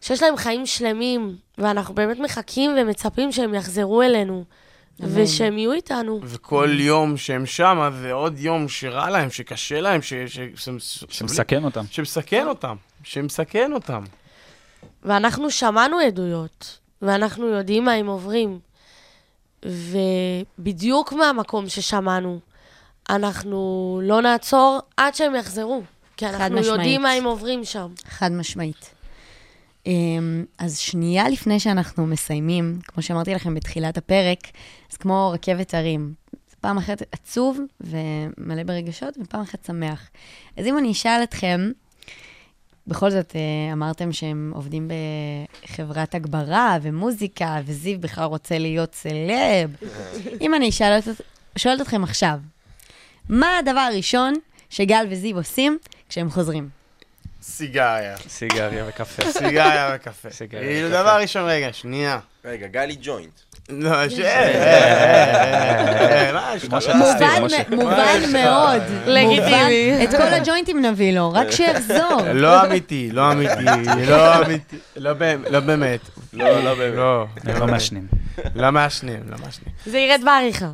[0.00, 4.44] שיש להם חיים שלמים, ואנחנו באמת מחכים ומצפים שהם יחזרו אלינו,
[5.00, 6.20] ושהם יהיו איתנו.
[6.22, 10.14] וכל יום שהם שמה זה עוד יום שרע להם, שקשה להם, ש...
[10.14, 10.38] ש...
[10.56, 11.04] ש...
[11.08, 11.84] שמסכן אותם.
[11.90, 12.76] שמסכן אותם.
[13.02, 14.04] שמסכן אותם.
[15.02, 18.58] ואנחנו שמענו עדויות, ואנחנו יודעים מה הם עוברים.
[19.64, 22.40] ובדיוק מהמקום ששמענו,
[23.10, 25.82] אנחנו לא נעצור עד שהם יחזרו.
[26.16, 26.58] כי אנחנו.
[26.58, 27.88] יודעים מה הם עוברים שם.
[28.08, 28.93] חד משמעית.
[29.86, 34.38] אמ, אז שנייה לפני שאנחנו מסיימים, כמו שאמרתי לכם בתחילת הפרק,
[34.92, 36.14] אז כמו רכבת הרים,
[36.60, 40.10] פעם אחת עצוב ומלא ברגשות, ופעם אחת שמח.
[40.56, 41.70] אז אם אני אשאל אתכם,
[42.86, 44.90] בכל זאת, אה, אמרתם שהם עובדים
[45.64, 49.76] בחברת הגברה ומוזיקה, וזיו בכלל רוצה להיות סלב.
[50.40, 51.00] אם אני אשאל
[51.56, 52.38] שואלת אתכם עכשיו,
[53.28, 54.34] מה הדבר הראשון
[54.70, 55.78] שגל וזיו עושים
[56.08, 56.83] כשהם חוזרים?
[57.46, 58.16] סיגריה.
[58.28, 59.22] סיגריה וקפה.
[59.32, 60.30] סיגריה וקפה.
[60.30, 61.02] סיגריה כאילו, וקפה.
[61.02, 62.18] דבר ראשון, רגע, שנייה.
[62.44, 63.40] רגע, גלי ג'וינט.
[63.68, 64.20] לא, ש...
[64.20, 64.26] אה,
[66.30, 66.54] אה, אה,
[66.94, 67.48] מובן.
[67.70, 68.82] מובן מאוד.
[69.06, 70.04] לגיטימי.
[70.04, 72.22] את כל הג'וינטים נביא לו, רק שיחזור.
[72.34, 73.64] לא אמיתי, לא אמיתי,
[74.06, 74.76] לא אמיתי.
[74.96, 76.00] לא באמת, לא באמת.
[76.32, 76.96] לא, לא באמת.
[76.96, 78.23] לא, הם לא מעשנים.
[78.54, 79.74] לא מעשנים, לא מעשנים.
[79.86, 80.70] זה ירד בעריכה.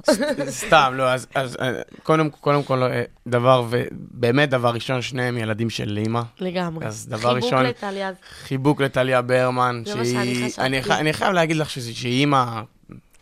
[0.48, 1.70] סתם, לא, אז, אז אה,
[2.02, 6.20] קודם, קודם כל, אה, דבר, ובאמת דבר ראשון, שניהם ילדים של אימא.
[6.40, 6.86] לגמרי.
[6.86, 8.11] אז דבר ראשון- חיבוק לטליה.
[8.42, 10.61] חיבוק לטליה ברמן, זה מה שאני חשבתי.
[10.66, 12.44] אני, אני חייב להגיד לך שזה- שהיא אימא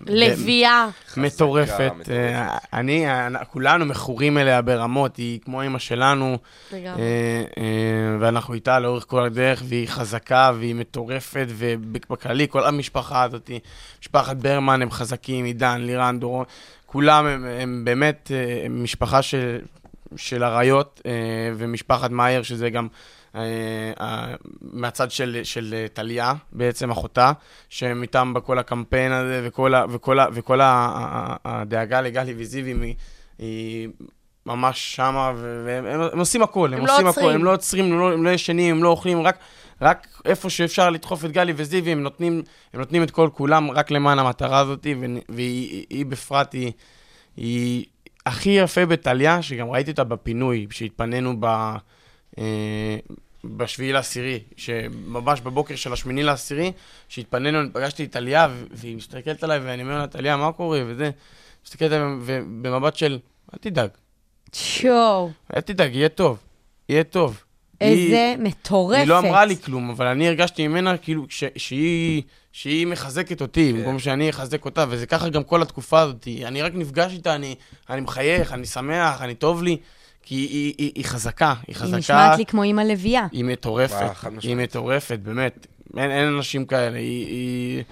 [0.06, 0.88] לביאה.
[1.16, 1.92] מטורפת.
[2.10, 6.38] אה, אני, אה, כולנו מכורים אליה ברמות, היא כמו אימא שלנו,
[6.72, 7.02] לגמרי.
[7.02, 13.50] אה, ואנחנו איתה לאורך כל הדרך, והיא חזקה והיא מטורפת, ובכללי, כל המשפחה הזאת,
[14.00, 16.44] משפחת ברמן, הם חזקים, עידן, לירן, דורון,
[16.86, 18.30] כולם הם, הם באמת
[18.64, 19.58] הם משפחה של,
[20.16, 21.00] של אריות,
[21.56, 22.88] ומשפחת מאייר, שזה גם...
[23.38, 27.32] אה, מהצד של, של אה, טליה, בעצם אחותה,
[27.68, 32.94] שהם איתם בכל הקמפיין הזה, וכל, ה, וכל, ה, וכל ה, הדאגה לגלי וזיו היא,
[33.38, 33.88] היא
[34.46, 35.32] ממש שמה,
[35.64, 37.26] והם הם, הם עושים הכל, הם, הם לא עושים עוצרים.
[37.26, 39.38] הכל, הם לא עוצרים, הם לא, הם לא ישנים, הם לא אוכלים, רק,
[39.82, 43.90] רק איפה שאפשר לדחוף את גלי וזיו, הם נותנים, הם נותנים את כל כולם רק
[43.90, 44.86] למען המטרה הזאת,
[45.28, 46.72] והיא, היא בפרט, היא,
[47.36, 47.84] היא
[48.26, 51.46] הכי יפה בטליה, שגם ראיתי אותה בפינוי, שהתפנינו ב...
[52.38, 52.96] אה,
[53.44, 56.72] בשביעי לעשירי, שממש בבוקר של השמיני לעשירי,
[57.08, 60.80] שהתפנינו, פגשתי את טליה, והיא מסתכלת עליי, ואני אומר לה, טליה, מה קורה?
[60.86, 61.10] וזה,
[61.64, 63.18] מסתכלת עליי, ובמבט של,
[63.54, 63.88] אל תדאג,
[64.54, 66.38] שואו, אל תדאג, יהיה טוב,
[66.88, 67.42] יהיה טוב.
[67.80, 68.98] היא- איזה מטורפת.
[69.00, 72.22] היא לא אמרה לי כלום, אבל אני הרגשתי ממנה כאילו ש- שהיא,
[72.52, 73.78] שהיא מחזקת אותי, כן.
[73.78, 76.28] במקום שאני אחזק אותה, וזה ככה גם כל התקופה הזאת.
[76.44, 77.54] אני רק נפגש איתה, אני,
[77.90, 79.76] אני מחייך, אני שמח, אני טוב לי,
[80.28, 81.86] כי היא, היא, היא, היא חזקה, היא חזקה.
[81.86, 83.26] היא נשמעת לי כמו אימא לביאה.
[83.32, 84.56] היא מטורפת, וואו, היא.
[84.56, 85.66] מטורפת, באמת.
[85.96, 87.26] אין, אין אנשים כאלה, היא...
[87.26, 87.82] היא...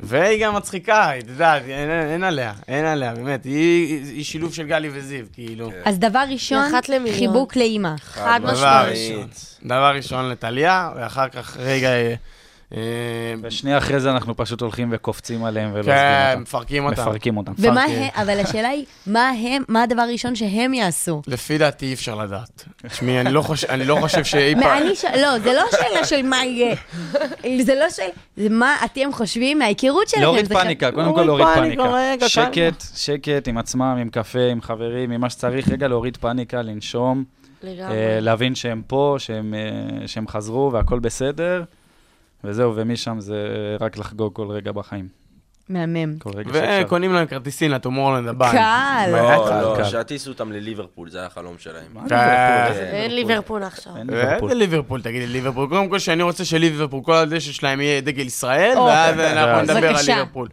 [0.00, 3.44] והיא גם מצחיקה, את יודעת, אין, אין עליה, אין עליה, באמת.
[3.44, 5.70] היא, היא שילוב של גלי וזיו, כאילו.
[5.70, 5.80] כן.
[5.84, 6.72] אז דבר ראשון.
[7.18, 7.96] חיבוק לאימא.
[7.98, 8.90] חד דבר משמעית.
[8.90, 9.28] ראשון.
[9.64, 11.90] דבר ראשון לטליה, ואחר כך רגע
[13.42, 16.42] ושנייה אחרי זה אנחנו פשוט הולכים וקופצים עליהם ולא כן, אותם.
[16.42, 17.02] מפרקים אותם.
[17.02, 17.52] מפרקים אותם.
[17.58, 21.22] ומה הם, אבל השאלה היא, מה הם, מה הדבר הראשון שהם יעשו?
[21.26, 22.64] לפי דעתי אי אפשר לדעת.
[22.86, 24.82] תשמעי, אני לא חושב- אני לא חושב שאי פעם...
[24.94, 25.04] ש...
[25.04, 26.76] לא, זה לא שאלה של מה יהיה.
[27.62, 30.22] זה לא שאלה, זה מה אתם חושבים מההיכרות שלכם.
[30.22, 35.20] להוריד פאניקה, קודם כל להוריד פאניקה, שקט, שקט עם עצמם, עם קפה, עם חברים, עם
[35.20, 37.24] מה שצריך, רגע להוריד פאניקה, לנשום,
[37.62, 37.96] לגמרי.
[37.96, 41.62] אה, להבין שהם פה, שהם, אה, שהם חזרו והכל בסדר,
[42.44, 43.36] וזהו, ומשם זה
[43.80, 45.08] רק לחגוג כל רגע בחיים.
[45.68, 46.14] מהמם.
[46.82, 48.52] וקונים להם כרטיסים לטומורלנד הבא.
[48.52, 49.10] קל.
[49.12, 49.84] לא, לא.
[49.84, 51.84] שיטיסו אותם לליברפול, זה היה החלום שלהם.
[52.02, 53.96] איזה אין ליברפול עכשיו.
[53.96, 54.52] אין ליברפול.
[54.52, 55.68] ליברפול, תגידי ליברפול.
[55.68, 58.82] קודם כל שאני רוצה שליברפול, כל הדשא שלהם יהיה דגל ישראל, או.
[58.84, 59.74] ואז אנחנו.
[59.74, 60.04] נדבר על.
[60.06, 60.48] ליברפול.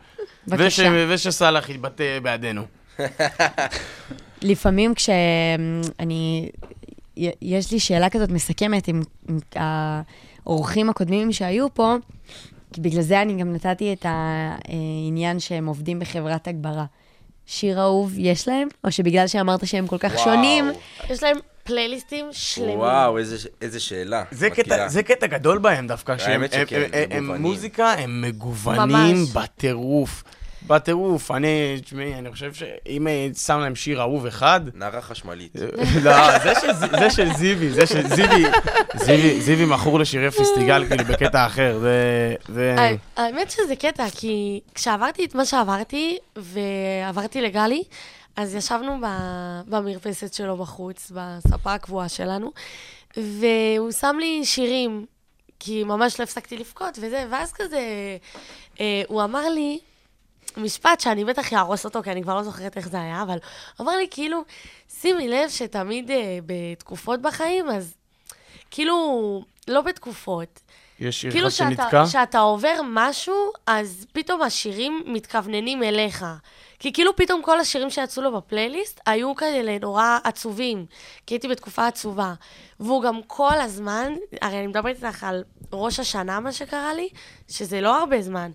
[0.47, 0.83] בבקשה.
[0.83, 2.61] וש- ושסאלח יתבטא בעדנו.
[4.41, 6.49] לפעמים כשאני...
[7.41, 9.01] יש לי שאלה כזאת מסכמת עם
[10.47, 11.95] האורחים הקודמים שהיו פה,
[12.73, 16.85] כי בגלל זה אני גם נתתי את העניין שהם עובדים בחברת הגברה.
[17.45, 18.67] שיר אהוב יש להם?
[18.83, 20.23] או שבגלל שאמרת שהם כל כך וואו.
[20.23, 20.65] שונים,
[21.09, 22.77] יש להם פלייליסטים שלמים.
[22.79, 24.23] וואו, איזה- איזה שאלה.
[24.31, 24.49] זה.
[24.49, 27.41] קטע, זה קטע גדול בהם דווקא, שהם הם- הם- הם מגוונים.
[27.41, 29.29] מוזיקה, הם מגוונים ממש.
[29.33, 30.23] בטירוף.
[30.67, 31.31] בטירוף.
[31.31, 31.47] אני,
[31.83, 35.55] תשמעי, אני חושב שאם אה, שם להם שיר אהוב אחד, נערה חשמלית.
[36.03, 38.43] לא, זה של ז- זה של זיוי, זה של זיוי,
[38.95, 41.95] זיוי, זיוי מכור לשירי פסטיגל, כאילו, בקטע אחר, זה...
[42.47, 42.75] זה...
[42.79, 47.83] ה- האמת שזה קטע, כי כשעברתי את מה שעברתי, ועברתי לגלי,
[48.35, 52.51] אז ישבנו ב- במרפסת שלו בחוץ, בספה הקבועה שלנו,
[53.17, 55.05] והוא שם לי שירים,
[55.59, 57.79] כי ממש לא הפסקתי לבכות וזה, ואז כזה,
[58.79, 59.79] אה, הוא אמר לי,
[60.57, 63.37] משפט שאני בטח יהרוס אותו, כי אני כבר לא זוכרת איך זה היה, אבל
[63.81, 64.41] אמר לי, כאילו,
[65.01, 67.93] שימי לב שתמיד אה, בתקופות בחיים, אז
[68.71, 70.59] כאילו, לא בתקופות,
[70.99, 72.05] יש שיר כאילו אחד שאתה, שנתקע?
[72.05, 76.25] שאתה עובר משהו, אז פתאום השירים מתכווננים אליך.
[76.79, 80.85] כי כאילו פתאום כל השירים שיצאו לו בפלייליסט היו כאלה נורא עצובים,
[81.25, 82.33] כי הייתי בתקופה עצובה.
[82.79, 85.43] והוא גם כל הזמן, הרי אני מדברת איתך על
[85.73, 87.09] ראש השנה, מה שקרה לי,
[87.49, 88.51] שזה לא הרבה זמן.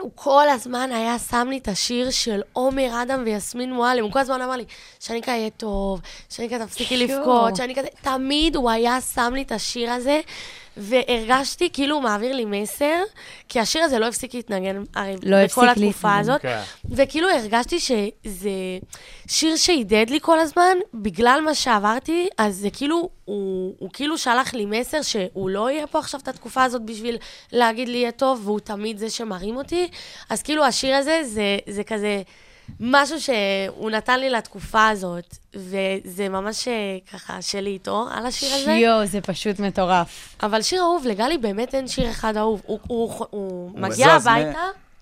[0.00, 4.04] הוא כל הזמן היה שם לי את השיר של עומר אדם ויסמין מועלם.
[4.04, 4.64] הוא כל הזמן אמר לי,
[5.00, 7.80] שניקה יהיה טוב, שניקה תפסיקי לבכות, שניקה...
[8.02, 10.20] תמיד הוא היה שם לי את השיר הזה,
[10.78, 13.02] והרגשתי כאילו הוא מעביר לי מסר,
[13.48, 16.20] כי השיר הזה לא הפסיק להתנגן, הרי לא בכל הפסיק התקופה להתנגן.
[16.20, 16.42] הזאת.
[16.42, 16.60] כן.
[16.90, 18.50] וכאילו הרגשתי שזה
[19.28, 24.54] שיר שהידד לי כל הזמן, בגלל מה שעברתי, אז זה כאילו, הוא, הוא כאילו שלח
[24.54, 27.16] לי מסר שהוא לא יהיה פה עכשיו את התקופה הזאת בשביל
[27.52, 29.88] להגיד לי יהיה טוב, והוא תמיד זה שמרים אותי.
[30.30, 32.22] אז כאילו השיר הזה, זה, זה כזה
[32.80, 36.74] משהו שהוא נתן לי לתקופה הזאת, וזה ממש אה,
[37.12, 38.70] ככה שלי איתו על השיר הזה.
[38.72, 40.36] יואו, זה פשוט מטורף.
[40.42, 42.62] אבל שיר אהוב, לגלי באמת אין שיר אחד אהוב.
[42.66, 44.58] הוא, הוא, הוא מגיע זז מ- הביתה...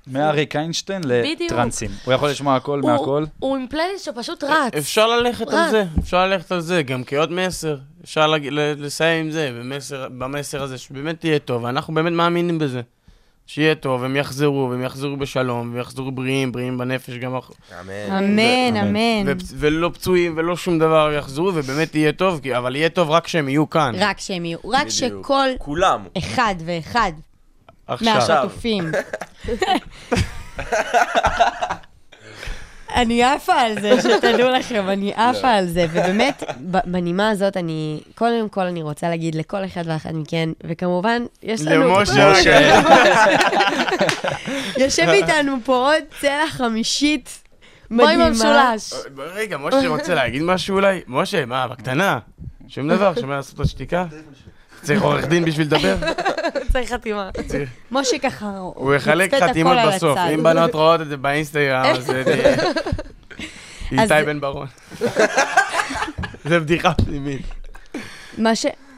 [0.06, 1.02] מאריק איינשטיין.
[1.04, 1.90] לטרנסים.
[2.04, 3.24] הוא יכול לשמוע הכל הוא- מהכל.
[3.38, 4.72] הוא עם פלייליסט שפשוט רץ.
[4.78, 5.70] אפשר ללכת על.
[5.70, 7.76] זה, אפשר ללכת על זה, גם כעוד מסר.
[8.04, 8.34] אפשר
[8.76, 12.80] לסיים עם זה, במסר, במסר הזה, שבאמת תהיה טוב, ואנחנו באמת מאמינים בזה.
[13.46, 18.12] שיהיה טוב, הם יחזרו, והם יחזרו בשלום, ויחזרו בריאים, בריאים בנפש גם, אח- אמן.
[18.24, 19.32] אמן, אמן.
[19.56, 23.48] ולא פצועים ולא שום דבר יחזרו, ובאמת יהיה טוב, כי- אבל יהיה טוב רק כשהם
[23.48, 23.92] יהיו כאן.
[23.98, 24.88] רק שהם יהיו, רק.
[24.88, 26.04] שכל כולם.
[26.18, 27.12] אחד ואחד
[27.86, 28.14] עכשיו.
[28.14, 28.90] מהחטופים.
[32.96, 35.86] אני עפה על זה, שתדעו לכם, אני עפה על זה.
[35.90, 41.62] ובאמת, בנימה הזאת, אני, קודם כל אני רוצה להגיד לכל אחד ואחת מכן, וכמובן, יש
[41.62, 41.98] לנו...
[42.16, 42.80] למשה.
[44.80, 47.42] יושב איתנו פה עוד צלע חמישית
[47.90, 48.20] בוא עם.
[48.20, 48.92] המשולש.
[49.18, 51.00] רגע, משה רוצה להגיד משהו אולי?
[51.06, 52.18] משה, מה, בקטנה?
[52.68, 54.06] שום דבר, שומע לעשות לו שתיקה?
[54.86, 55.96] צריך עורך דין בשביל לדבר?
[56.72, 57.30] צריך חתימה.
[57.90, 60.18] משה ככה, הוא יחלק חתימות בסוף.
[60.34, 62.56] אם בנות רואות את זה באינסטגרם, אז זה תהיה...
[64.02, 64.66] אז- איתי בן ברון.
[66.48, 67.42] זה בדיחה פנימית.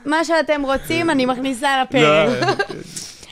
[0.04, 2.58] מה שאתם רוצים, אני מכניסה לא, לפרק.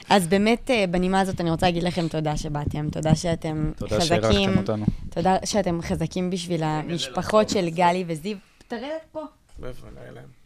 [0.09, 4.21] אז באמת, אה, בנימה הזאת אני רוצה להגיד לכם תודה שבאתם, תודה שאתם תודה חזקים.
[4.21, 4.85] שאירחתם אותנו.
[5.09, 8.37] תודה שאתם חזקים בשביל המשפחות של גלי וזיו.
[8.67, 9.23] תראה פה.
[9.59, 10.36] מאיפה נראה להם?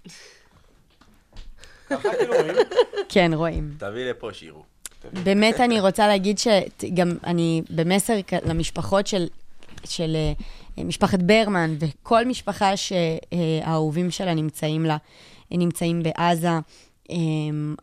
[3.10, 3.74] כן, רואים.
[3.78, 4.64] תביא לפה שיראו.
[5.24, 9.28] באמת אני רוצה להגיד שגם אני במסר למשפחות של,
[9.86, 10.16] של
[10.78, 14.98] אה, משפחת ברמן וכל משפחה שהאהובים שלה נמצאים לה,
[15.52, 16.50] נמצאים בעזה.
[17.12, 17.16] אה,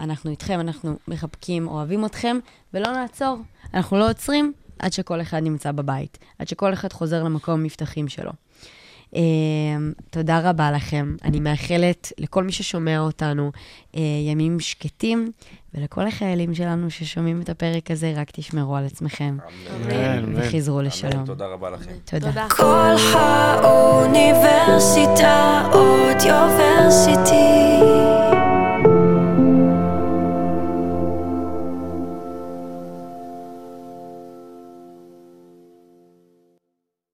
[0.00, 2.38] אנחנו איתכם, אנחנו מחבקים, אוהבים אתכם,
[2.74, 3.36] ולא נעצור.
[3.74, 8.32] אנחנו לא עוצרים עד שכל אחד נמצא בבית, עד שכל אחד חוזר למקום המבטחים שלו.
[9.14, 9.20] אה,
[10.10, 11.16] תודה רבה לכם.
[11.24, 13.52] אני מאחלת לכל מי ששומע אותנו
[13.96, 14.00] אה,
[14.30, 15.30] ימים שקטים,
[15.74, 19.90] ולכל החיילים שלנו ששומעים את הפרק הזה, רק תשמרו על עצמכם אמן,
[20.24, 20.32] אמן.
[20.36, 21.26] וחזרו אמן, לשלום.
[21.26, 21.90] תודה רבה לכם.
[22.04, 22.28] תודה.
[22.28, 22.46] תודה.
[22.48, 27.48] כל האוניברסיטה אודיוורסיטי